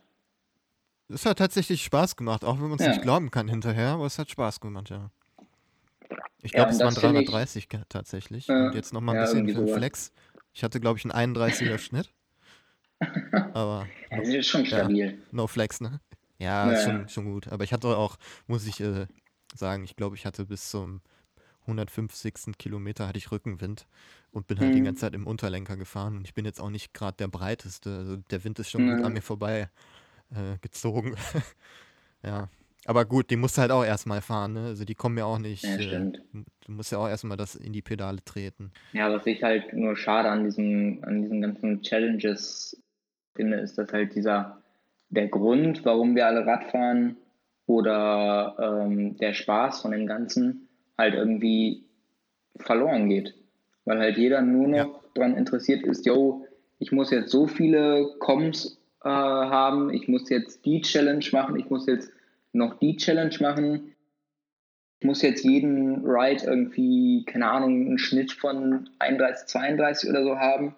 [1.07, 2.89] es hat tatsächlich Spaß gemacht, auch wenn man es Ja.
[2.89, 5.09] nicht glauben kann hinterher, aber es hat Spaß gemacht, ja.
[6.41, 8.47] Ich Ja, glaube, und es waren das finde ich- 330 ge- tatsächlich.
[8.47, 9.67] Ja, und jetzt nochmal ein ja, bisschen für den.
[9.73, 10.11] Flex.
[10.53, 12.11] Ich hatte, glaube ich, einen 31er Schnitt.
[13.53, 15.19] Aber Ja, das ist schon stabil.
[15.31, 15.99] no Flex, ne?
[16.39, 17.47] Ja, Ja, ist schon, schon gut.
[17.49, 18.17] Aber ich hatte auch,
[18.47, 19.07] muss ich äh,
[19.55, 21.01] sagen, ich glaube, ich hatte bis zum
[21.67, 22.57] 150.
[22.57, 23.85] Kilometer hatte ich Rückenwind
[24.31, 24.85] und bin halt die Mhm.
[24.85, 26.17] ganze Zeit im Unterlenker gefahren.
[26.17, 27.95] Und ich bin jetzt auch nicht gerade der breiteste.
[27.95, 29.05] Also der Wind ist schon gut Ja.
[29.05, 29.69] an mir vorbei
[30.33, 31.15] äh, gezogen.
[32.23, 32.49] ja.
[32.85, 34.65] Aber gut, die musst du halt auch erstmal fahren, ne?
[34.67, 35.63] Also die kommen ja auch nicht.
[35.63, 36.11] Ja, äh,
[36.65, 38.71] du musst ja auch erstmal das in die Pedale treten.
[38.93, 42.81] Ja, was ich halt nur schade an diesem, an diesen ganzen Challenges
[43.35, 44.61] finde, ist, dass halt dieser,
[45.09, 47.17] der Grund, warum wir alle Rad fahren
[47.65, 48.55] oder
[48.87, 51.83] ähm, der Spaß von dem Ganzen halt irgendwie
[52.57, 53.35] verloren geht.
[53.85, 54.99] Weil halt jeder nur noch Ja.
[55.15, 56.45] daran interessiert ist, yo,
[56.79, 61.69] ich muss jetzt so viele Comms äh, haben, ich muss jetzt die Challenge machen, ich
[61.69, 62.11] muss jetzt
[62.53, 63.95] noch die Challenge machen,
[64.99, 70.37] ich muss jetzt jeden Ride irgendwie, keine Ahnung, einen Schnitt von 31, 32 oder so
[70.37, 70.75] haben.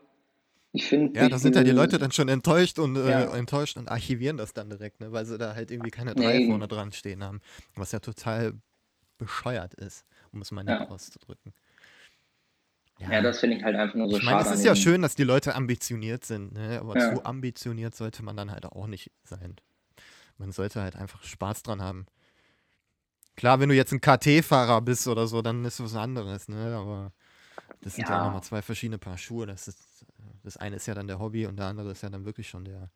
[0.74, 1.20] Ich finde.
[1.20, 3.36] Ja, da sind ja die Leute dann schon enttäuscht und äh, Ja.
[3.36, 5.12] enttäuscht und archivieren das dann direkt, ne?
[5.12, 6.46] weil sie da halt irgendwie keine Ja, drei eben.
[6.48, 7.42] vorne dran stehen haben.
[7.76, 8.54] Was ja total
[9.18, 10.88] bescheuert ist, um es mal nett Ja.
[10.88, 11.54] auszudrücken.
[13.00, 14.54] Ja, das finde ich halt einfach nur so ich meine, schade.
[14.54, 16.80] es ist ja schön, dass die Leute ambitioniert sind, ne?
[16.80, 17.10] aber Ja.
[17.14, 19.56] zu ambitioniert sollte man dann halt auch nicht sein.
[20.38, 22.06] Man sollte halt einfach Spaß dran haben.
[23.36, 26.76] Klar, wenn du jetzt ein KT-Fahrer bist oder so, dann ist was anderes, ne?
[26.76, 27.12] Aber
[27.82, 28.22] das sind ja, Ja.
[28.22, 29.46] auch nochmal zwei verschiedene Paar Schuhe.
[29.46, 30.06] Das, ist,
[30.44, 32.66] das eine ist ja dann der Hobby und der andere ist ja dann wirklich schon
[32.66, 32.90] der,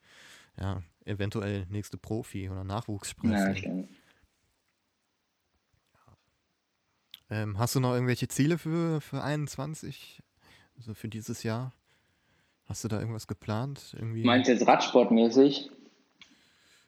[0.60, 3.56] ja, eventuell nächste Profi oder Ja, Nachwuchssprecher.
[3.56, 3.90] stimmt.
[7.30, 10.22] ähm, hast du noch irgendwelche Ziele für, für 21?
[10.78, 11.74] Also für dieses Jahr?
[12.66, 13.94] Hast du da irgendwas geplant?
[13.98, 14.24] Irgendwie?
[14.24, 15.72] Meinst du jetzt Radsportmäßig?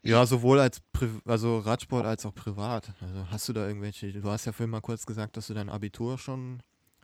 [0.04, 2.94] Ja, sowohl als Pri also Radsport als auch privat.
[3.02, 5.70] Also hast du da irgendwelche, du hast ja vorhin mal kurz gesagt, dass du dein
[5.70, 6.62] Abitur schon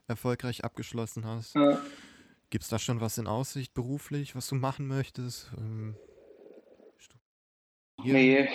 [0.08, 1.56] erfolgreich abgeschlossen hast.
[1.56, 1.76] Äh,
[2.50, 5.52] Gibt es da schon was in Aussicht beruflich, was du machen möchtest?
[5.58, 5.96] Ähm,
[8.04, 8.48] nee,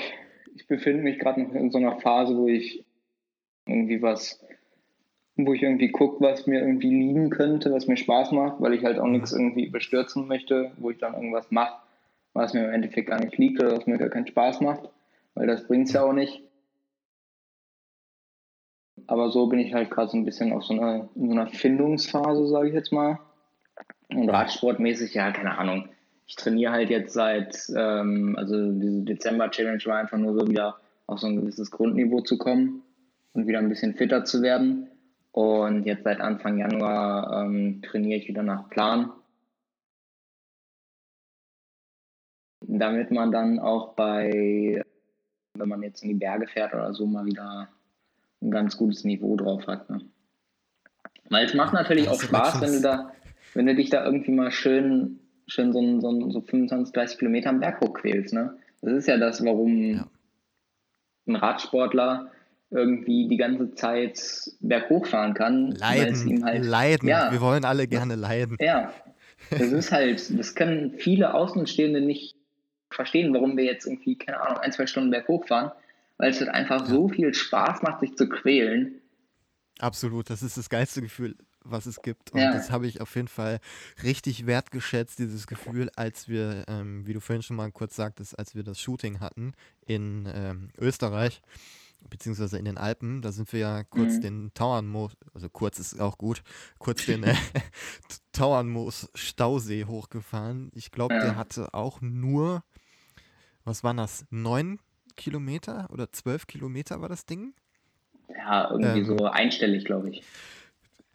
[0.55, 2.84] ich befinde mich gerade noch in so einer Phase, wo ich
[3.66, 4.40] irgendwie was,
[5.36, 8.84] wo ich irgendwie gucke, was mir irgendwie liegen könnte, was mir Spaß macht, weil ich
[8.84, 9.12] halt auch Mhm.
[9.12, 11.80] nichts irgendwie überstürzen möchte, wo ich dann irgendwas mache,
[12.34, 14.88] was mir im Endeffekt gar nicht liegt oder was mir gar keinen Spaß macht,
[15.34, 16.42] weil das bringt es ja auch nicht.
[19.09, 21.46] Aber so bin ich halt gerade so ein bisschen auf so einer, in so einer
[21.46, 23.18] Findungsphase, sage ich jetzt mal.
[24.11, 25.88] Und Radsportmäßig, ja, keine Ahnung.
[26.26, 31.20] Ich trainiere halt jetzt seit, ähm, also diese Dezember-Challenge war einfach nur so wieder auf
[31.20, 32.82] so ein gewisses Grundniveau zu kommen
[33.32, 34.88] und wieder ein bisschen fitter zu werden.
[35.32, 39.11] Und jetzt seit Anfang Januar ähm, trainiere ich wieder nach Plan.
[42.61, 44.82] Damit man dann auch bei,
[45.54, 47.68] wenn man jetzt in die Berge fährt oder so, mal wieder
[48.41, 49.89] ein ganz gutes Niveau drauf hat.
[49.91, 50.01] Ne?
[51.30, 53.12] Weil es macht natürlich auch Spaß, wenn du da,
[53.55, 57.61] wenn du dich da irgendwie mal schön, schön so, so, so 25, 30 Kilometer am
[57.61, 58.32] Berg hochquälst.
[58.32, 58.57] Ne?
[58.82, 60.09] Das ist ja das, warum Ja.
[61.26, 62.30] ein Radsportler
[62.70, 64.20] irgendwie die ganze Zeit
[64.61, 65.74] berghoch fahren kann.
[65.80, 67.09] weil es Leiden, ihm halt, leiden.
[67.09, 67.32] Ja.
[67.32, 68.57] Wir wollen alle gerne leiden.
[68.61, 68.93] ja,
[69.51, 72.36] das ist halt, das können viele Außenstehende nicht
[72.91, 75.72] verstehen, warum wir jetzt irgendwie, keine Ahnung, ein, zwei Stunden berghoch fahren,
[76.19, 79.01] weil es halt einfach so viel Spaß macht, sich zu quälen.
[79.79, 82.33] Absolut, das ist das geilste Gefühl, was es gibt.
[82.33, 82.53] Und Ja.
[82.53, 83.61] das habe ich auf jeden Fall
[84.03, 88.57] richtig wertgeschätzt, dieses Gefühl, als wir, ähm, wie du vorhin schon mal kurz sagtest, als
[88.57, 89.53] wir das Shooting hatten
[89.87, 91.41] in ähm, Österreich,
[92.11, 93.23] beziehungsweise in den Alpen.
[93.23, 94.21] Da sind wir ja kurz Mhm.
[94.23, 96.43] den Tauernmoos, also kurz ist auch gut,
[96.79, 97.35] kurz den äh,
[98.33, 100.71] Tauernmoos Stausee hochgefahren.
[100.75, 101.21] Ich glaube, Ja.
[101.21, 102.64] der hatte auch nur,
[103.64, 104.81] was waren das, neun
[105.19, 107.53] Kilometer oder zwölf Kilometer war das Ding?
[108.35, 109.05] Ja, irgendwie Ähm.
[109.19, 110.23] so einstellig, glaube ich.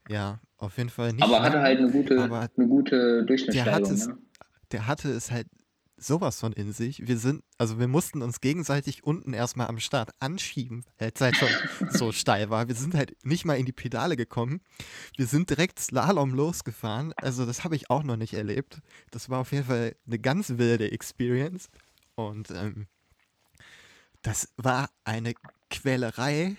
[0.10, 1.24] Ja, auf jeden Fall nicht.
[1.24, 3.92] Aber hatte halt eine gute, aber eine gute der hat Durchschnittssteigerung.
[3.94, 4.18] es, Ne?
[4.72, 5.48] der hatte es halt
[5.96, 7.08] sowas von in sich.
[7.08, 11.38] Wir sind, also wir mussten uns gegenseitig unten erstmal am Start anschieben, weil es halt
[11.38, 11.48] schon
[11.92, 12.68] so steil war.
[12.68, 14.60] Wir sind halt nicht mal in die Pedale gekommen.
[15.16, 17.14] Wir sind direkt Slalom losgefahren.
[17.16, 18.80] Also das habe ich auch noch nicht erlebt.
[19.12, 21.70] Das war auf jeden Fall eine ganz wilde Experience.
[22.16, 22.88] Und ähm,
[24.24, 25.34] das war eine
[25.70, 26.56] Quälerei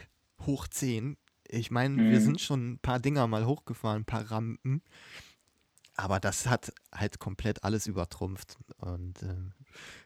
[0.46, 1.16] hoch 10.
[1.48, 2.24] Ich meine, wir Mhm.
[2.24, 4.82] sind schon ein paar Dinger mal hochgefahren, ein paar Rampen.
[5.96, 8.58] aber das hat halt komplett alles übertrumpft.
[8.78, 9.52] Und ähm,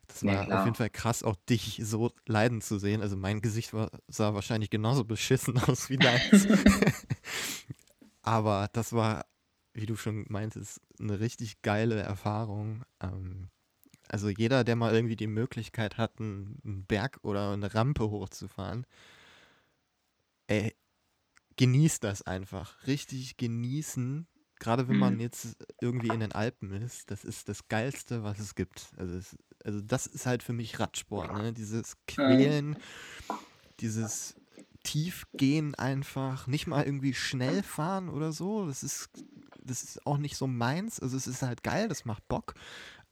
[0.06, 0.58] das Ja, war klar.
[0.58, 3.00] auf jeden Fall krass, auch dich so leiden zu sehen.
[3.00, 6.46] Also mein Gesicht war, sah wahrscheinlich genauso beschissen aus wie deins.
[8.22, 9.24] aber das war,
[9.72, 12.84] wie du schon meintest, eine richtig geile Erfahrung.
[13.00, 13.48] Ähm,
[14.08, 18.86] also jeder, der mal irgendwie die Möglichkeit hat, einen Berg oder eine Rampe hochzufahren,
[20.46, 20.74] ey,
[21.56, 22.86] genießt das einfach.
[22.86, 24.28] Richtig genießen.
[24.60, 25.20] Gerade wenn man Mhm.
[25.20, 28.92] jetzt irgendwie in den Alpen ist, das ist das Geilste, was es gibt.
[28.96, 31.52] Also, es, also das ist halt für mich Radsport, ne?
[31.52, 32.76] Dieses Quälen,
[33.80, 34.34] dieses
[34.84, 38.66] Tiefgehen einfach, nicht mal irgendwie schnell fahren oder so.
[38.66, 39.10] Das ist,
[39.62, 41.00] das ist auch nicht so meins.
[41.00, 42.54] Also es ist halt geil, das macht Bock.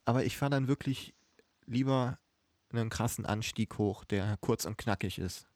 [0.07, 1.13] Aber ich fahre dann wirklich
[1.65, 2.17] lieber
[2.71, 5.47] einen krassen Anstieg hoch, der kurz und knackig ist.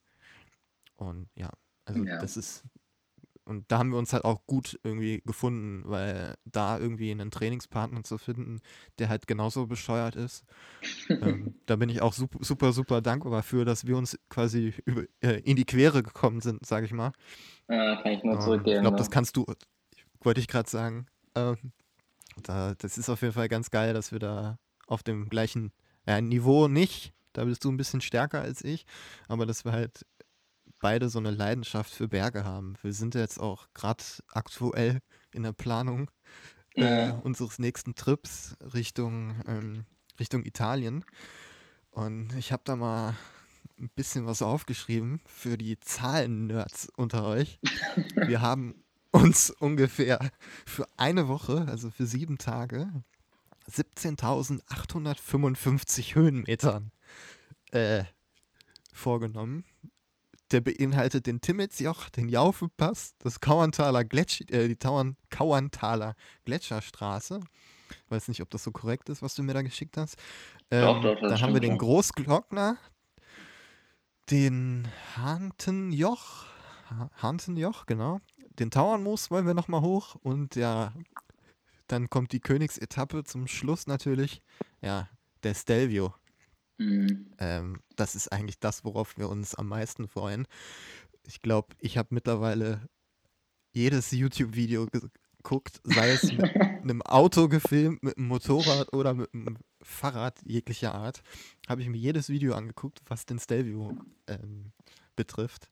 [0.97, 1.49] Und ja,
[1.85, 2.17] also Ja.
[2.17, 2.65] das ist.
[3.45, 8.03] Und da haben wir uns halt auch gut irgendwie gefunden, weil da irgendwie einen Trainingspartner
[8.03, 8.59] zu finden,
[8.99, 10.43] der halt genauso bescheuert ist,
[11.09, 15.03] ähm, da bin ich auch super, super, super dankbar für, dass wir uns quasi über,
[15.21, 17.13] äh, in die Quere gekommen sind, sage ich mal.
[17.69, 18.81] Ja, kann ich nur Ähm, ich zurückgeben.
[18.81, 18.97] glaube, ne?
[18.97, 19.45] das kannst du,
[20.19, 21.05] wollte ich gerade sagen.
[21.35, 21.71] Ähm,
[22.37, 24.57] da, das ist auf jeden Fall ganz geil, dass wir da
[24.87, 25.71] auf dem gleichen
[26.07, 28.85] ja, Niveau nicht, da bist du ein bisschen stärker als ich,
[29.27, 30.05] aber dass wir halt
[30.79, 32.75] beide so eine Leidenschaft für Berge haben.
[32.81, 34.99] Wir sind jetzt auch gerade aktuell
[35.31, 36.09] in der Planung
[36.75, 37.11] äh, Ja.
[37.23, 39.85] unseres nächsten Trips Richtung, ähm,
[40.19, 41.05] Richtung Italien.
[41.91, 43.15] Und ich habe da mal
[43.79, 47.59] ein bisschen was aufgeschrieben für die Zahlen-Nerds unter euch.
[48.15, 50.31] Wir haben uns ungefähr
[50.65, 52.89] für eine Woche, also für sieben Tage,
[53.69, 56.91] 17.855 Höhenmetern
[57.71, 58.03] äh,
[58.93, 59.65] vorgenommen.
[60.51, 67.39] Der beinhaltet den Timmelsjoch, den Jaufepass, das Kauerntaler Gletsch, äh, die Tauern, Kauerntaler Gletscherstraße.
[68.09, 70.17] Weiß nicht, ob das so korrekt ist, was du mir da geschickt hast.
[70.69, 71.77] Ähm, Doch, dann haben wir den.
[71.77, 72.77] Großglockner,
[74.29, 76.45] den Hantenjoch,
[76.89, 78.19] Ha- Hantenjoch, genau.
[78.59, 80.93] Den Tauernmoos wollen wir nochmal hoch und ja,
[81.87, 84.41] dann kommt die Königsetappe zum Schluss natürlich.
[84.81, 85.09] Ja,
[85.43, 86.13] der Stelvio.
[86.77, 87.33] Mhm.
[87.37, 90.47] Ähm, das ist eigentlich das, worauf wir uns am meisten freuen.
[91.25, 92.87] Ich glaube, ich habe mittlerweile
[93.73, 95.01] jedes YouTube-Video ge-
[95.37, 96.41] geguckt, sei es mit
[96.83, 101.21] einem Auto gefilmt, mit einem Motorrad oder mit einem Fahrrad jeglicher Art,
[101.67, 103.97] habe ich mir jedes Video angeguckt, was den Stelvio
[104.27, 104.71] ähm,
[105.15, 105.69] betrifft.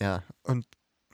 [0.00, 0.66] Ja, und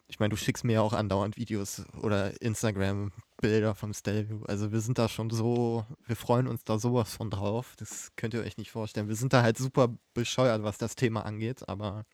[0.08, 4.42] ich meine, du schickst mir ja auch andauernd Videos oder Instagram-Bilder vom Stelvio.
[4.46, 7.74] Also wir sind da schon so, wir freuen uns da sowas von drauf.
[7.78, 9.08] Das könnt ihr euch nicht vorstellen.
[9.08, 12.04] Wir sind da halt super bescheuert, was das Thema angeht, aber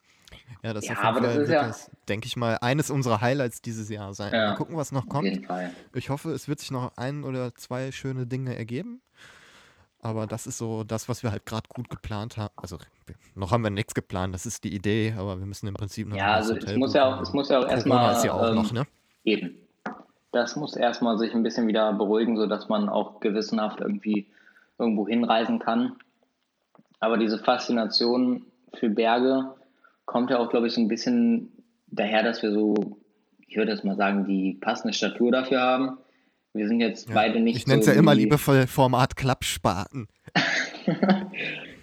[0.63, 2.89] ja, das Ja, auf jeden aber das Fall ist wird ja- denke ich mal, eines
[2.91, 4.33] unserer Highlights dieses Jahr sein.
[4.33, 5.29] Ja, Mal gucken, was noch kommt.
[5.95, 9.03] Ich hoffe, es wird sich noch ein oder zwei schöne Dinge ergeben.
[10.03, 12.53] Aber das ist so das, was wir halt gerade gut geplant haben.
[12.57, 12.77] Also
[13.37, 16.17] noch haben wir nichts geplant, das ist die Idee, aber wir müssen im Prinzip noch
[16.17, 18.73] Ja, also es muss ja auch, es muss ja auch erstmal ja auch ähm, noch,
[18.73, 18.85] ne?
[19.25, 19.57] eben.
[20.33, 24.27] Das muss erstmal sich ein bisschen wieder beruhigen, sodass man auch gewissenhaft irgendwie
[24.79, 25.97] irgendwo hinreisen kann.
[27.01, 28.45] Aber diese Faszination
[28.75, 29.55] für Berge
[30.07, 31.53] kommt ja auch, glaube ich, so ein bisschen
[31.87, 32.75] daher, dass wir so,
[33.47, 35.99] ich würde jetzt mal sagen, die passende Statur dafür haben.
[36.55, 37.15] Wir sind jetzt Ja.
[37.15, 40.09] beide nicht Ich nenne es so ja immer liebevoll Format Klappspaten.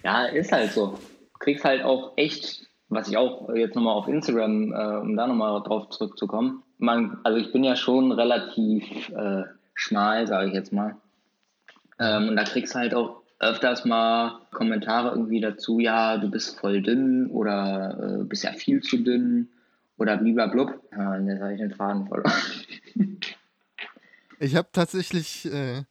[0.02, 0.98] Ja, ist halt so.
[1.32, 5.26] Du kriegst halt auch echt, was ich auch jetzt nochmal auf Instagram, äh, um da
[5.26, 6.62] nochmal drauf zurückzukommen.
[6.78, 9.42] Man, also ich bin ja schon relativ äh,
[9.74, 10.96] schmal, sage ich jetzt mal.
[11.98, 16.80] Ähm, und da kriegst halt auch öfters mal Kommentare irgendwie dazu, ja, du bist voll
[16.82, 19.48] dünn oder äh, bist ja viel zu dünn
[19.98, 20.80] oder blub.
[20.92, 22.32] Ja, jetzt habe ich den Faden verloren.
[24.40, 25.84] Ich habe tatsächlich äh,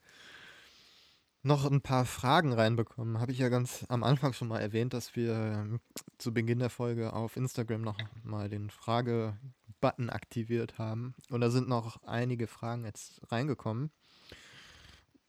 [1.44, 3.20] noch ein paar Fragen reinbekommen.
[3.20, 5.80] Habe ich ja ganz am Anfang schon mal erwähnt, dass wir ähm,
[6.18, 11.14] zu Beginn der Folge auf Instagram noch mal den Frage-Button aktiviert haben.
[11.30, 13.92] Und da sind noch einige Fragen jetzt reingekommen.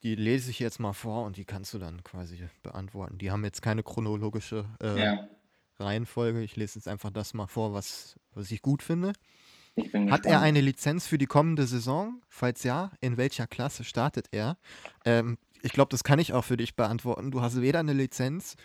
[0.03, 3.18] Die lese ich jetzt mal vor und die kannst du dann quasi beantworten.
[3.18, 5.29] Die haben jetzt keine chronologische äh, Ja,
[5.79, 6.41] Reihenfolge.
[6.41, 9.12] Ich lese jetzt einfach das mal vor, was, was ich gut finde.
[10.11, 12.21] Hat er eine Lizenz für die kommende Saison?
[12.29, 14.57] Falls ja, in welcher Klasse startet er?
[15.05, 17.31] Ähm, ich glaube, das kann ich auch für dich beantworten.
[17.31, 18.57] Du hast weder eine Lizenz,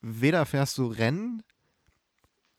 [0.00, 1.42] weder fährst du Rennen.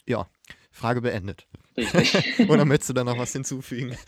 [0.07, 0.27] Ja,
[0.71, 1.47] Frage beendet.
[1.77, 2.49] Richtig.
[2.49, 3.95] Oder möchtest du da noch was hinzufügen?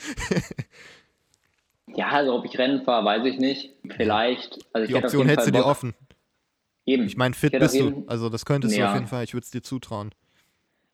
[1.96, 3.74] Ja, also ob ich Rennen fahre, weiß ich nicht.
[3.96, 4.60] Vielleicht.
[4.74, 5.96] Also ich Die Option hältst du dir offen.
[6.86, 7.06] Eben.
[7.06, 8.04] Ich meine, fit bist du.
[8.08, 8.90] Also das könntest du Ja.
[8.90, 9.24] auf jeden Fall.
[9.24, 10.12] Ich würde es dir zutrauen.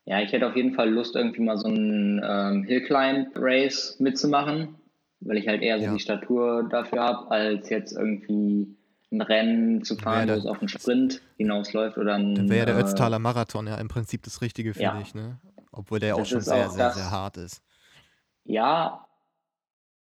[0.06, 4.76] Ja, ich hätte auf jeden Fall Lust, irgendwie mal so ein ähm, Hillclimb-Race mitzumachen.
[5.20, 5.92] weil ich halt eher so Ja.
[5.94, 8.76] die Statur dafür habe, als jetzt irgendwie
[9.10, 12.34] ein Rennen zu fahren, Ja, wo es auf einen Sprint hinausläuft oder ein.
[12.34, 14.98] Dann wäre ja der äh, Ötztaler Marathon ja im Prinzip das Richtige für ja.
[14.98, 15.38] dich, ne?
[15.72, 17.62] Obwohl der auch Das schon sehr, auch sehr, das- sehr hart ist.
[18.44, 19.06] Ja,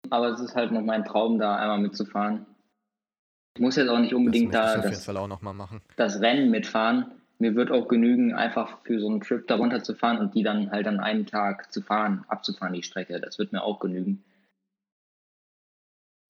[0.09, 2.45] aber es ist halt noch mein Traum, da einmal mitzufahren.
[3.55, 7.11] Ich muss jetzt auch nicht Das unbedingt ich da das, auch das Rennen mitfahren.
[7.43, 10.43] Mir wird auch genügen, einfach für so einen Trip da runter zu fahren und die
[10.43, 13.19] dann halt an einem Tag zu fahren, abzufahren, die Strecke.
[13.19, 14.23] Das wird mir auch genügen.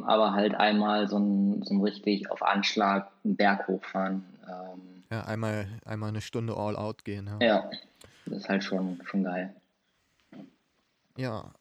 [0.02, 4.26] Aber halt einmal so ein, so ein richtig auf Anschlag einen Berg hochfahren.
[4.50, 7.30] Ähm, Ja, einmal, einmal eine Stunde all out gehen.
[7.40, 7.46] Ja.
[7.46, 7.72] ja,
[8.26, 9.56] das ist halt schon, schon geil.
[11.16, 11.54] ja.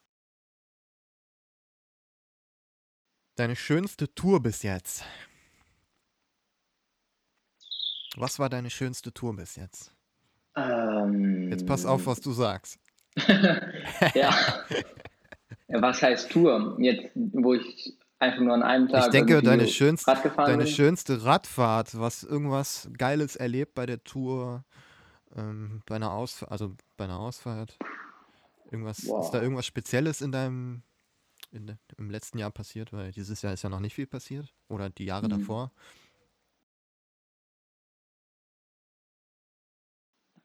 [3.34, 5.04] Deine schönste Tour bis jetzt?
[8.16, 9.92] Was war deine schönste Tour bis jetzt?
[10.56, 12.78] Ähm, Jetzt pass auf, was du sagst.
[14.14, 14.34] ja.
[15.68, 16.76] Was heißt Tour?
[16.78, 21.24] Jetzt, wo ich einfach nur an einem Tag Ich denke, deine, schönst, Rad deine schönste
[21.24, 24.64] Radfahrt, was irgendwas Geiles erlebt bei der Tour,
[25.34, 27.78] ähm, bei einer Ausfahrt, also bei einer Ausfahrt.
[28.70, 30.82] Irgendwas, ist da irgendwas Spezielles in deinem,
[31.50, 32.92] in, im letzten Jahr passiert?
[32.92, 34.54] Weil dieses Jahr ist ja noch nicht viel passiert.
[34.68, 35.30] Oder die Jahre Mhm.
[35.30, 35.72] davor.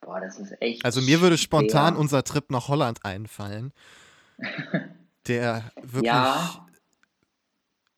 [0.08, 0.86] Boah, das ist echt.
[0.86, 2.00] Also mir würde spontan schwer.
[2.00, 3.74] unser Trip nach Holland einfallen,
[5.28, 6.66] der wirklich Ja,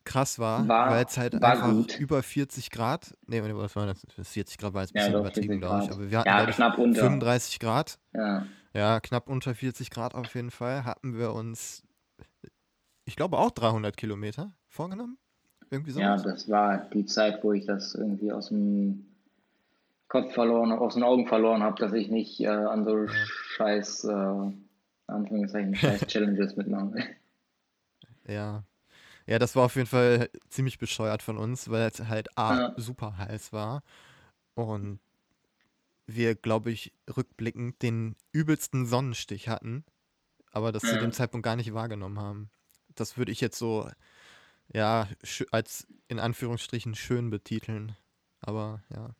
[0.06, 2.00] krass war, War- weil es halt einfach gut.
[2.00, 4.02] über 40 Grad, nee, was war das?
[4.28, 6.30] 40 Grad war jetzt ein Ja, bisschen doch, übertrieben, 40 glaube ich, aber wir hatten,
[6.30, 7.00] ja, knapp unter.
[7.02, 8.00] 35 Grad.
[8.14, 8.48] Ja.
[8.74, 11.84] Ja, knapp unter 40 Grad auf jeden Fall hatten wir uns,
[13.06, 15.20] ich glaube auch 300 Kilometer vorgenommen.
[15.70, 16.00] Irgendwie so.
[16.00, 19.09] ja, das war die Zeit, wo ich das irgendwie aus dem
[20.10, 24.52] Kopf verloren, aus den Augen verloren habe, dass ich nicht äh, an so scheiß, äh,
[25.08, 27.06] Anführungszeichen, scheiß Challenges mitmachen will.
[28.28, 28.64] Ja.
[29.28, 32.74] Ja, das war auf jeden Fall ziemlich bescheuert von uns, weil es halt A, Ja.
[32.78, 33.84] super heiß war
[34.56, 35.00] und
[36.08, 39.86] wir, glaube ich, rückblickend den übelsten Sonnenstich hatten,
[40.52, 40.98] aber das zu Ja.
[40.98, 42.50] dem Zeitpunkt gar nicht wahrgenommen haben.
[42.96, 43.88] Das würde ich jetzt so,
[44.74, 45.08] ja,
[45.52, 47.96] als in Anführungsstrichen schön betiteln.
[48.42, 49.12] Aber ja.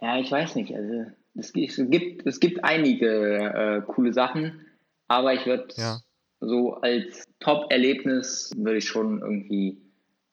[0.00, 0.74] Ja, ich weiß nicht.
[0.74, 4.66] Also es gibt, es gibt, einige äh, coole Sachen,
[5.08, 6.00] aber ich würde Ja.
[6.40, 9.80] so als Top-Erlebnis würde ich schon irgendwie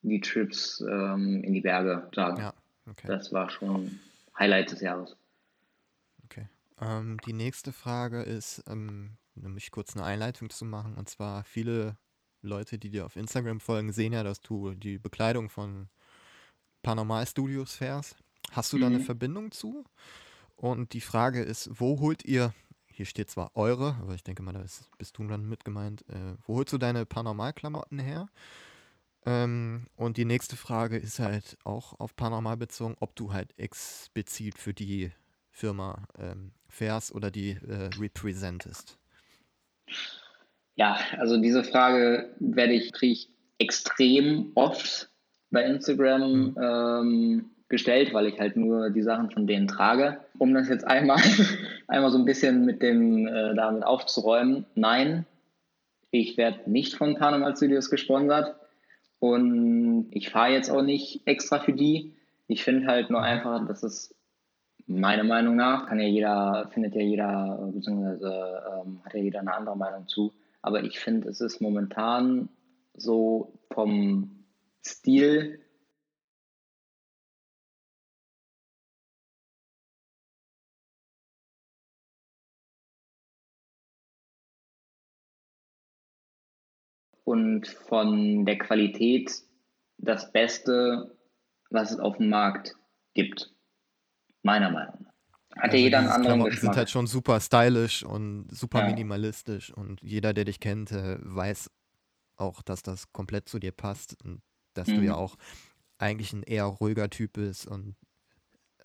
[0.02, 2.42] die Trips ähm, in die Berge sagen.
[2.42, 2.54] Ja,
[2.90, 3.08] okay.
[3.08, 4.00] Das war schon
[4.38, 5.16] Highlight des Jahres.
[6.26, 6.48] Okay.
[6.82, 10.96] Ähm, die nächste Frage ist, ähm, mich kurz eine Einleitung zu machen.
[10.96, 11.98] Und zwar viele
[12.42, 15.90] Leute, die dir auf Instagram folgen, sehen ja, dass du die Bekleidung von
[16.84, 18.16] Paranormal Studios fährst.
[18.52, 19.04] Hast du da eine Mhm.
[19.04, 19.84] Verbindung zu?
[20.56, 22.54] Und die Frage ist, wo holt ihr,
[22.88, 26.02] hier steht zwar eure, aber ich denke mal, da ist, bist du dann mit gemeint,
[26.10, 28.28] äh, wo holst du deine Paranormal-Klamotten her?
[29.26, 34.58] Ähm, und die nächste Frage ist halt auch auf Paranormal bezogen, ob du halt explizit
[34.58, 35.12] für die
[35.52, 38.98] Firma ähm, fährst oder die äh, representest.
[40.76, 45.10] Ja, also diese Frage werde ich, kriege ich extrem oft
[45.50, 46.58] bei Instagram Mhm.
[46.62, 50.20] ähm, gestellt, weil ich halt nur die Sachen von denen trage.
[50.38, 51.20] Um das jetzt einmal,
[51.88, 55.26] einmal so ein bisschen mit dem äh, damit aufzuräumen, nein,
[56.12, 58.56] ich werde nicht von Paranormal Studios gesponsert
[59.20, 62.14] und ich fahre jetzt auch nicht extra für die.
[62.48, 64.16] Ich finde halt nur einfach, dass es
[64.86, 69.54] meiner Meinung nach, kann ja jeder, findet ja jeder, beziehungsweise ähm, hat ja jeder eine
[69.54, 70.34] andere Meinung zu.
[70.62, 72.48] Aber ich finde, es ist momentan
[72.96, 74.46] so vom
[74.86, 75.60] Stil
[87.28, 89.32] und von der Qualität
[89.98, 91.18] das Beste,
[91.70, 92.76] was es auf dem Markt
[93.16, 93.54] gibt.
[94.44, 95.14] Meiner Meinung nach.
[95.62, 96.62] Hat ja Also jeder einen anderen Klamotten Geschmack.
[96.62, 98.86] sind halt schon super stylisch und super Ja.
[98.86, 101.70] minimalistisch und jeder, der dich kennt, äh, weiß
[102.38, 104.42] auch, dass das komplett zu dir passt und
[104.74, 105.06] dass du Mhm.
[105.06, 105.36] ja auch
[105.98, 107.96] eigentlich ein eher ruhiger Typ bist und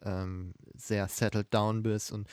[0.02, 2.28] ähm, sehr settled down bist und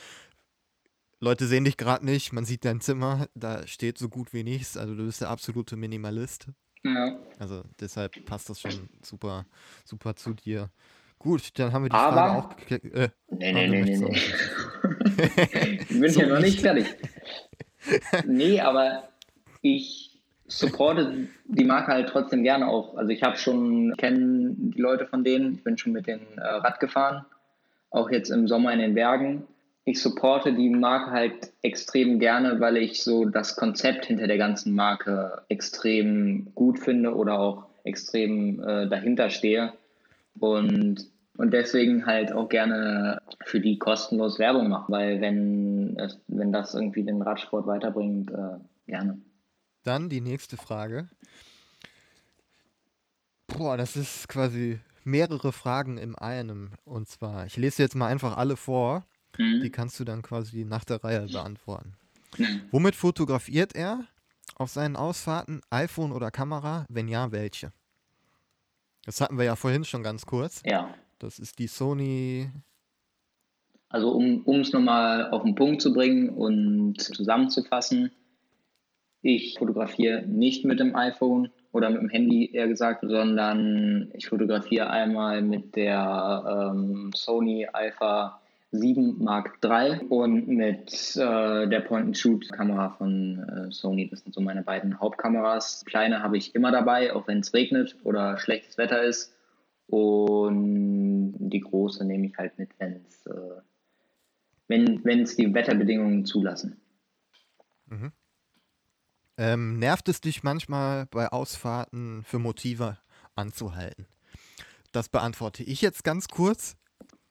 [1.20, 4.76] Leute sehen dich gerade nicht, man sieht dein Zimmer, da steht so gut wie nichts,
[4.76, 6.46] also du bist der absolute Minimalist.
[6.82, 7.18] ja.
[7.38, 9.46] Also deshalb passt das schon super,
[9.84, 10.70] super zu dir.
[11.18, 12.84] Gut, dann haben wir die Aber- Frage auch geklärt.
[12.94, 15.76] Äh, Nee, ah, nee, du nee, nee, nee.
[15.80, 16.60] Ich bin So ja noch nicht nicht.
[16.62, 16.86] fertig.
[18.26, 19.08] Nee, aber
[19.62, 22.96] ich supporte die Marke halt trotzdem gerne auch.
[22.96, 26.40] Also ich habe schon, kenne die Leute von denen, ich bin schon mit denen äh,
[26.46, 27.24] Rad gefahren,
[27.90, 29.44] auch jetzt im Sommer in den Bergen.
[29.84, 34.74] Ich supporte die Marke halt extrem gerne, weil ich so das Konzept hinter der ganzen
[34.74, 39.72] Marke extrem gut finde oder auch extrem äh, dahinter stehe.
[40.38, 41.06] Und,
[41.36, 45.96] und deswegen halt auch gerne für die kostenlos Werbung mache, weil wenn,
[46.28, 49.18] wenn das irgendwie den Radsport weiterbringt, äh, gerne.
[49.82, 51.08] Dann die nächste Frage.
[53.46, 56.72] Boah, das ist quasi mehrere Fragen im einem.
[56.84, 59.04] Und zwar, ich lese jetzt mal einfach alle vor.
[59.38, 59.60] Mhm.
[59.62, 61.94] Die kannst du dann quasi nach der Reihe beantworten.
[62.38, 62.62] Mhm.
[62.70, 64.04] Womit fotografiert er
[64.56, 65.60] auf seinen Ausfahrten?
[65.70, 66.86] iPhone oder Kamera?
[66.88, 67.72] Wenn ja, welche?
[69.04, 70.62] Das hatten wir ja vorhin schon ganz kurz.
[70.64, 70.94] Ja.
[71.18, 72.50] Das ist die Sony.
[73.88, 78.12] Also um es nochmal auf den Punkt zu bringen und zusammenzufassen,
[79.22, 84.88] ich fotografiere nicht mit dem iPhone oder mit dem Handy eher gesagt, sondern ich fotografiere
[84.88, 88.39] einmal mit der ähm, Sony Alpha
[88.72, 94.08] 7 Mark III und mit äh, der Point-and-Shoot-Kamera von äh, Sony.
[94.08, 95.84] Das sind so meine beiden Hauptkameras.
[95.86, 99.34] Kleine habe ich immer dabei, auch wenn es regnet oder schlechtes Wetter ist.
[99.88, 103.60] Und die große nehme ich halt mit, wenn's, äh,
[104.68, 106.80] wenn es die Wetterbedingungen zulassen.
[107.86, 108.12] Mhm.
[109.36, 112.98] Ähm, nervt es dich manchmal bei Ausfahrten für Motive
[113.34, 114.06] anzuhalten?
[114.92, 116.76] Das beantworte ich jetzt ganz kurz.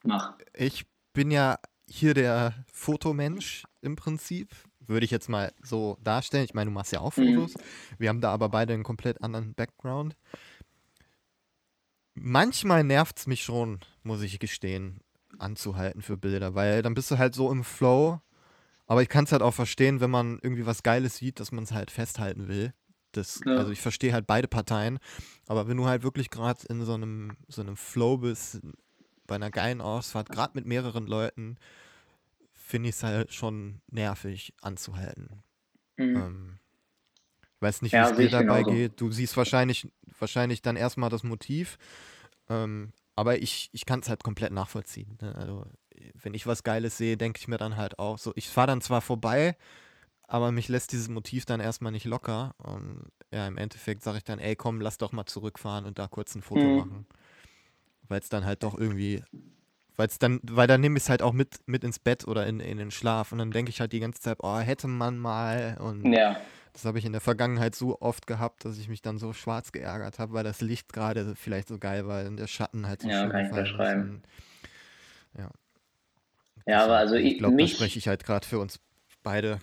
[0.04, 0.38] Mach.
[0.54, 1.58] Ich bin ja
[1.88, 4.56] hier der Fotomensch im Prinzip.
[4.80, 6.46] Würde ich jetzt mal so darstellen.
[6.46, 7.36] Ich meine, du machst ja auch mhm.
[7.36, 7.56] Fotos.
[7.56, 7.62] Mhm.
[7.98, 10.16] Wir haben da aber beide einen komplett anderen Background.
[12.16, 15.00] Manchmal nervt es mich schon, muss ich gestehen,
[15.38, 18.20] anzuhalten für Bilder, weil dann bist du halt so im Flow
[18.90, 21.64] aber ich kann es halt auch verstehen, wenn man irgendwie was Geiles sieht, dass man
[21.64, 22.74] es halt festhalten will.
[23.12, 23.56] Das, ja.
[23.56, 24.98] Also ich verstehe halt beide Parteien.
[25.48, 28.62] Aber wenn du halt wirklich gerade in so einem, so einem Flow bist,
[29.30, 31.58] bei einer geilen Ausfahrt, gerade mit mehreren Leuten,
[32.54, 35.44] finde ich es halt schon nervig anzuhalten.
[35.96, 36.16] Mhm.
[36.16, 36.60] Ähm,
[37.56, 38.76] ich weiß nicht, wie ja, es dir dabei genauso.
[38.76, 39.02] geht.
[39.02, 41.78] Du siehst wahrscheinlich, wahrscheinlich dann erstmal das Motiv.
[42.50, 45.18] Ähm, aber ich, ich kann es halt komplett nachvollziehen.
[45.22, 45.36] Ne?
[45.36, 45.66] Also
[46.14, 48.82] wenn ich was Geiles sehe, denke ich mir dann halt auch so, ich fahre dann
[48.82, 49.58] zwar vorbei,
[50.24, 52.56] aber mich lässt dieses Motiv dann erstmal nicht locker.
[52.58, 56.08] Und ja, im Endeffekt sage ich dann, ey, komm, lass doch mal zurückfahren und da
[56.08, 56.78] kurz ein Foto mhm.
[56.78, 57.08] machen.
[58.10, 59.24] Weil es dann halt doch irgendwie,
[59.96, 62.46] weil es dann, weil dann nehme ich es halt auch mit, mit ins Bett oder
[62.46, 65.18] in, in den Schlaf und dann denke ich halt die ganze Zeit, oh, hätte man
[65.18, 66.36] mal und ja.
[66.74, 69.72] das habe ich in der Vergangenheit so oft gehabt, dass ich mich dann so schwarz
[69.72, 73.10] geärgert habe, weil das Licht gerade vielleicht so geil war und der Schatten halt so
[73.10, 74.22] ja, schön kann ich und,
[75.38, 75.50] ja,
[76.70, 78.80] ja, aber also ich, glaube, da spreche ich halt gerade für uns
[79.24, 79.60] beide.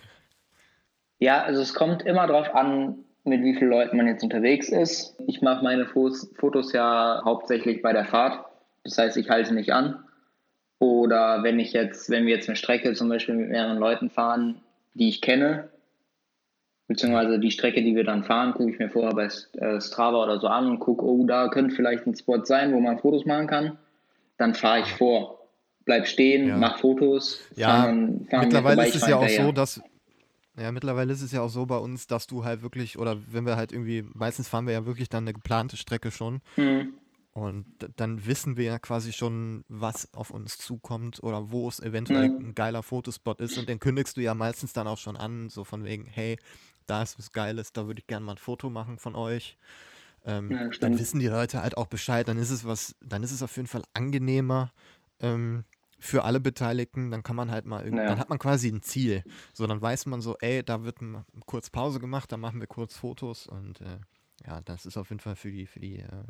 [1.19, 5.15] Ja, also es kommt immer darauf an, mit wie vielen Leuten man jetzt unterwegs ist.
[5.27, 8.45] Ich mache meine Fotos ja hauptsächlich bei der Fahrt.
[8.83, 10.03] Das heißt, ich halte nicht an.
[10.79, 14.61] Oder wenn ich jetzt, wenn wir jetzt eine Strecke zum Beispiel mit mehreren Leuten fahren,
[14.93, 15.69] die ich kenne,
[16.87, 19.27] beziehungsweise die Strecke, die wir dann fahren, gucke ich mir vorher bei
[19.59, 22.79] äh, Strava oder so an und gucke, oh, da könnte vielleicht ein Spot sein, wo
[22.79, 23.77] man Fotos machen kann.
[24.37, 25.37] Dann fahre ich vor
[25.87, 26.57] bleib stehen, ja.
[26.57, 27.39] mach Fotos.
[27.55, 29.81] Ja, fahren, fahren mittlerweile ist es ja auch so, dass
[30.59, 33.45] ja, mittlerweile ist es ja auch so bei uns, dass du halt wirklich, oder wenn
[33.45, 36.41] wir halt irgendwie, meistens fahren wir ja wirklich dann eine geplante Strecke schon.
[36.55, 36.93] Mhm.
[37.33, 37.65] Und
[37.97, 42.47] dann wissen wir ja quasi schon, was auf uns zukommt oder wo es eventuell mhm.
[42.47, 43.59] ein geiler Fotospot ist.
[43.59, 46.39] Und den kündigst du ja meistens dann auch schon an, so von wegen, hey,
[46.87, 49.57] da ist was Geiles, da würde ich gerne mal ein Foto machen von euch.
[50.25, 53.31] Ähm, ja, dann wissen die Leute halt auch Bescheid, dann ist es was, dann ist
[53.31, 54.71] es auf jeden Fall angenehmer,
[55.19, 55.63] ähm,
[55.99, 58.09] für alle Beteiligten, dann kann man halt mal irgendwie, ja.
[58.09, 59.23] dann hat man quasi ein Ziel.
[59.53, 60.97] So, dann weiß man so, ey, da wird
[61.45, 63.99] kurz Pause gemacht, da machen wir kurz Fotos und äh,
[64.45, 66.23] ja, das ist auf jeden Fall für die, für die, äh,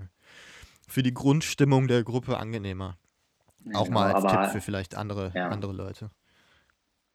[0.87, 2.97] für die Grundstimmung der Gruppe angenehmer.
[3.65, 5.49] Ja, Auch mal als aber, Tipp für vielleicht andere, ja.
[5.49, 6.09] andere Leute.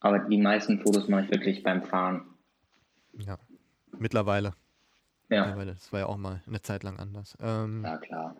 [0.00, 2.26] Aber die meisten Fotos mache ich wirklich beim Fahren.
[3.12, 3.38] Ja,
[3.98, 4.52] mittlerweile.
[5.30, 5.46] Ja.
[5.46, 5.74] Mittlerweile.
[5.74, 7.38] Das war ja auch mal eine Zeit lang anders.
[7.40, 8.36] Ähm, ja, klar.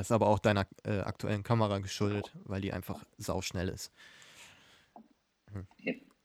[0.00, 3.92] Ist aber auch deiner äh, aktuellen Kamera geschuldet, weil die einfach sauschnell ist.
[5.52, 5.66] Hm.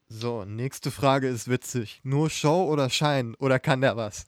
[0.07, 2.01] So, nächste Frage ist witzig.
[2.03, 4.25] Nur Show oder Schein oder kann der was?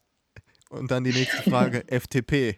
[0.70, 2.56] Und dann die nächste Frage, FTP?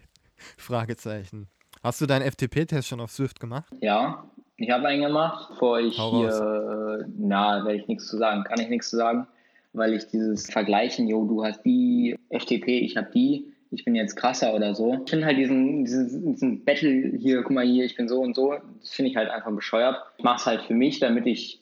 [0.58, 1.48] Fragezeichen.
[1.82, 3.72] Hast du deinen FTP-Test schon auf Swift gemacht?
[3.80, 7.04] Ja, ich habe einen gemacht, bevor ich Hau hier, raus.
[7.16, 9.26] na, werde ich nichts zu sagen, kann ich nichts zu sagen,
[9.72, 14.16] weil ich dieses Vergleichen, jo, du hast die FTP, ich habe die, ich bin jetzt
[14.16, 15.00] krasser oder so.
[15.04, 18.34] Ich finde halt diesen, diesen, diesen Battle hier, guck mal hier, ich bin so und
[18.34, 19.96] so, das finde ich halt einfach bescheuert.
[20.18, 21.60] Ich mache es halt für mich, damit ich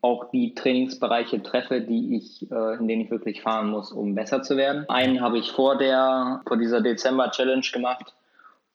[0.00, 4.42] auch die Trainingsbereiche treffe, die ich, äh, in denen ich wirklich fahren muss, um besser
[4.42, 4.88] zu werden.
[4.88, 8.14] Einen habe ich vor der, vor dieser Dezember-Challenge gemacht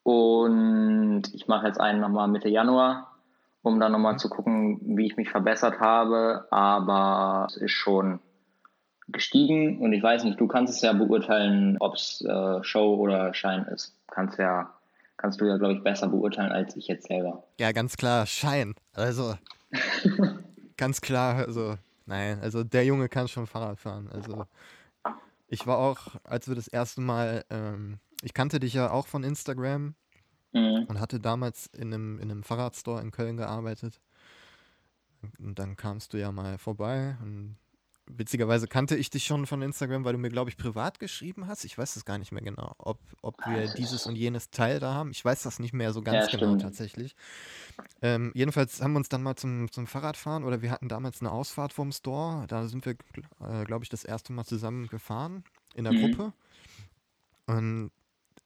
[0.04, 3.14] und ich mache jetzt einen nochmal Mitte Januar
[3.68, 6.48] um dann nochmal zu gucken, wie ich mich verbessert habe.
[6.52, 8.20] Aber es ist schon
[9.10, 13.34] gestiegen und ich weiß nicht, du kannst es ja beurteilen, ob es äh, Show oder
[13.34, 13.96] Schein ist.
[14.12, 14.74] Kannst ja,
[15.16, 17.44] kannst du ja, glaube ich, besser beurteilen als ich jetzt selber.
[17.60, 18.76] Ja, ganz klar, Schein.
[18.94, 19.36] Also
[20.78, 24.10] ganz klar, also nein, also der Junge kann schon Fahrrad fahren.
[24.14, 24.46] Also
[25.48, 29.24] ich war auch, als wir das erste Mal, ähm, ich kannte dich ja auch von
[29.24, 29.96] Instagram
[30.52, 30.86] mhm.
[30.88, 34.02] und hatte damals in einem, in einem Fahrradstore in Köln gearbeitet.
[35.40, 37.58] Und dann kamst du ja mal vorbei und
[38.10, 41.66] witzigerweise kannte ich dich schon von Instagram, weil du mir, glaube ich, privat geschrieben hast.
[41.66, 44.94] Ich weiß es gar nicht mehr genau, ob, ob wir dieses und jenes Teil da
[44.94, 45.12] haben.
[45.12, 47.16] Ich weiß das nicht mehr so ganz ja, genau tatsächlich.
[48.02, 51.32] Ähm, jedenfalls haben wir uns dann mal zum, zum Fahrradfahren oder wir hatten damals eine
[51.32, 52.46] Ausfahrt vom Store.
[52.48, 52.96] Da sind wir,
[53.42, 55.44] äh, glaube ich, das erste Mal zusammen gefahren
[55.76, 56.02] in der mhm.
[56.02, 56.34] Gruppe.
[57.46, 57.92] Und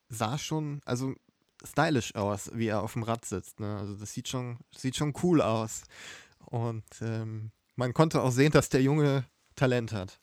[0.10, 1.16] sah schon, also
[1.64, 3.60] stylisch aus, wie er auf dem Rad sitzt.
[3.60, 3.78] Ne?
[3.78, 5.84] Also das sieht schon, sieht schon cool aus.
[6.46, 10.20] Und ähm, man konnte auch sehen, dass der Junge Talent hat.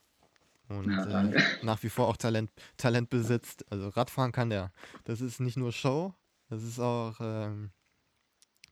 [0.68, 3.64] Und ja, äh, nach wie vor auch Talent, Talent besitzt.
[3.70, 4.72] Also Radfahren kann der.
[5.04, 6.14] Das ist nicht nur Show,
[6.48, 7.70] das ist auch, ähm,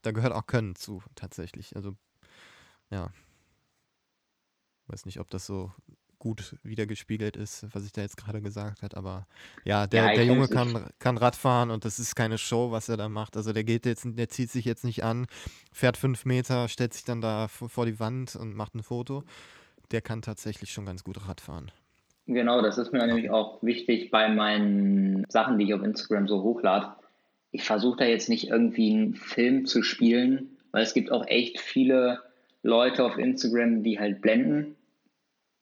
[0.02, 1.74] da gehört auch Können zu, tatsächlich.
[1.74, 1.96] Also,
[2.90, 3.11] ja.
[4.88, 5.72] Weiß nicht, ob das so
[6.18, 9.26] gut wiedergespiegelt ist, was ich da jetzt gerade gesagt habe, aber
[9.64, 12.96] ja, der, ja, der Junge kann, kann Radfahren und das ist keine Show, was er
[12.96, 13.36] da macht.
[13.36, 15.26] Also der geht jetzt, der zieht sich jetzt nicht an,
[15.72, 19.24] fährt fünf Meter, stellt sich dann da vor die Wand und macht ein Foto,
[19.93, 21.70] der kann tatsächlich schon ganz gut Rad fahren.
[22.26, 26.43] Genau, das ist mir nämlich auch wichtig bei meinen Sachen, die ich auf Instagram so
[26.43, 26.95] hochlade.
[27.53, 31.61] Ich versuche da jetzt nicht irgendwie einen Film zu spielen, weil es gibt auch echt
[31.61, 32.20] viele
[32.62, 34.74] Leute auf Instagram, die halt blenden,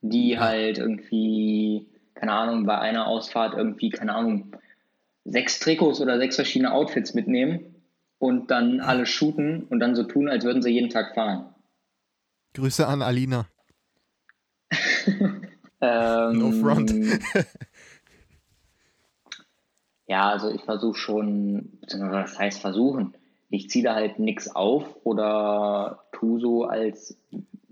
[0.00, 4.56] die halt irgendwie, keine Ahnung, bei einer Ausfahrt irgendwie, keine Ahnung,
[5.24, 7.74] sechs Trikots oder sechs verschiedene Outfits mitnehmen
[8.18, 11.54] und dann alle shooten und dann so tun, als würden sie jeden Tag fahren.
[12.54, 13.46] Grüße an Alina.
[15.80, 16.92] ähm, no front.
[20.06, 23.14] ja, also ich versuche schon, was heißt versuchen?
[23.50, 27.16] Ich ziehe da halt nichts auf oder tu so als.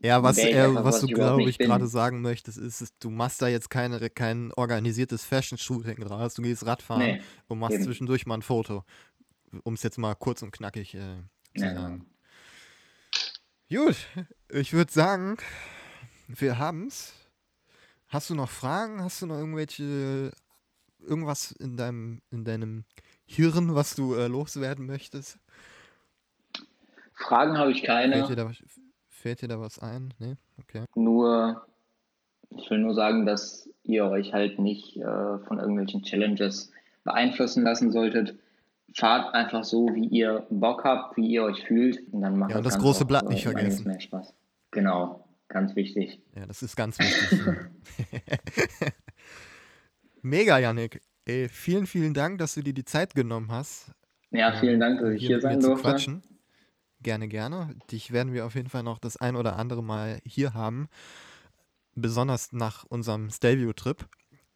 [0.03, 3.41] Ja, was, äh, was, was, du, glaube ich, gerade sagen möchtest, ist, ist, du machst
[3.41, 6.35] da jetzt keine, kein organisiertes Fashion-Shooting draus.
[6.35, 7.85] Du gehst Radfahren nee, und machst eben.
[7.85, 8.85] zwischendurch mal ein Foto.
[9.65, 11.19] Um es jetzt mal kurz und knackig äh,
[11.57, 11.75] zu ja.
[11.75, 12.07] sagen.
[13.73, 13.97] Gut,
[14.51, 15.39] ich würde sagen,
[16.41, 17.13] wir haben es.
[18.09, 19.03] Hast du noch Fragen?
[19.03, 20.33] Hast du noch irgendwelche,
[21.01, 22.85] irgendwas in deinem, in deinem
[23.25, 25.39] Hirn, was du äh, loswerden möchtest?
[27.15, 28.17] Fragen habe ich keine.
[28.17, 28.51] Fällt dir, da,
[29.09, 30.13] fällt dir da was ein?
[30.19, 30.35] Nee?
[30.61, 30.85] Okay.
[30.95, 31.67] Nur,
[32.51, 36.71] ich will nur sagen, dass ihr euch halt nicht äh, von irgendwelchen Challenges
[37.05, 38.39] beeinflussen lassen solltet.
[38.95, 42.13] Fahrt einfach so, wie ihr Bock habt, wie ihr euch fühlt.
[42.13, 43.87] Und dann macht ja, und das große auch, Blatt nicht äh, vergessen.
[43.87, 44.35] Mehr Spaß.
[44.71, 45.25] Genau.
[45.53, 46.19] Ganz wichtig.
[46.35, 47.41] Ja, das ist ganz wichtig.
[50.23, 51.03] Mega, Yannick.
[51.27, 53.93] Ey, vielen, vielen Dank, dass du dir die Zeit genommen hast.
[54.31, 55.83] Ja, vielen Dank, dass ich hier, hier sein durfte.
[55.83, 56.23] Quatschen.
[57.03, 57.77] Gerne, gerne.
[57.91, 60.89] Dich werden wir auf jeden Fall noch das ein oder andere Mal hier haben.
[61.95, 64.09] Besonders nach unserem Stelvio-Trip.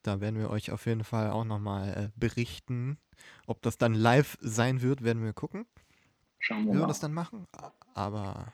[0.03, 2.97] Da werden wir euch auf jeden Fall auch nochmal äh, berichten.
[3.47, 5.66] Ob das dann live sein wird, werden wir gucken.
[6.38, 6.74] Schauen wir mal.
[6.74, 7.47] Wie wir das dann machen.
[7.92, 8.51] Aber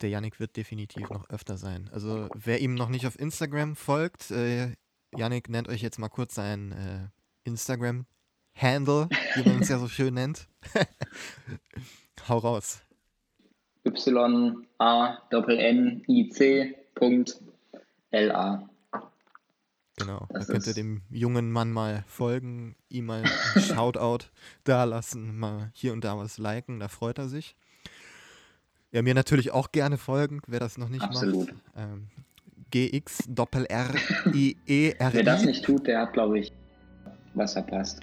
[0.00, 1.88] der Yannick wird definitiv noch öfter sein.
[1.92, 4.72] Also wer ihm noch nicht auf Instagram folgt, äh,
[5.14, 7.08] Yannick nennt euch jetzt mal kurz sein äh,
[7.44, 10.48] Instagram-Handle, wie man es ja so schön nennt.
[12.28, 12.82] Hau raus.
[13.84, 14.68] Y-A-N-N-I-C.L-A.
[19.98, 24.26] Genau, das da könnt ihr dem jungen Mann mal folgen, ihm mal ein Shoutout
[24.64, 27.56] da lassen, mal hier und da was liken, da freut er sich.
[28.96, 31.48] Ja, mir natürlich auch gerne folgen, wer das noch nicht Absolut.
[31.48, 31.58] macht.
[31.76, 32.06] Ähm,
[32.70, 33.94] GX Doppel R
[34.32, 35.12] I E R.
[35.12, 36.50] Wer das nicht tut, der hat, glaube ich,
[37.34, 38.00] was verpasst.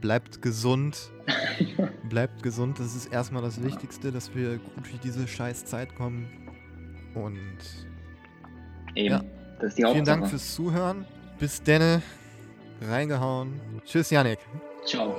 [0.00, 1.10] Bleibt gesund.
[2.08, 2.78] Bleibt gesund.
[2.78, 6.28] Das ist erstmal das Wichtigste, dass wir gut durch diese scheiß Zeit kommen.
[7.16, 7.58] Und
[8.94, 9.14] Eben.
[9.14, 9.24] Ja.
[9.58, 11.06] Das ist die Vielen Dank fürs Zuhören.
[11.40, 12.02] Bis denne.
[12.82, 13.60] Reingehauen.
[13.84, 14.38] Tschüss, Janik.
[14.86, 15.12] Ciao.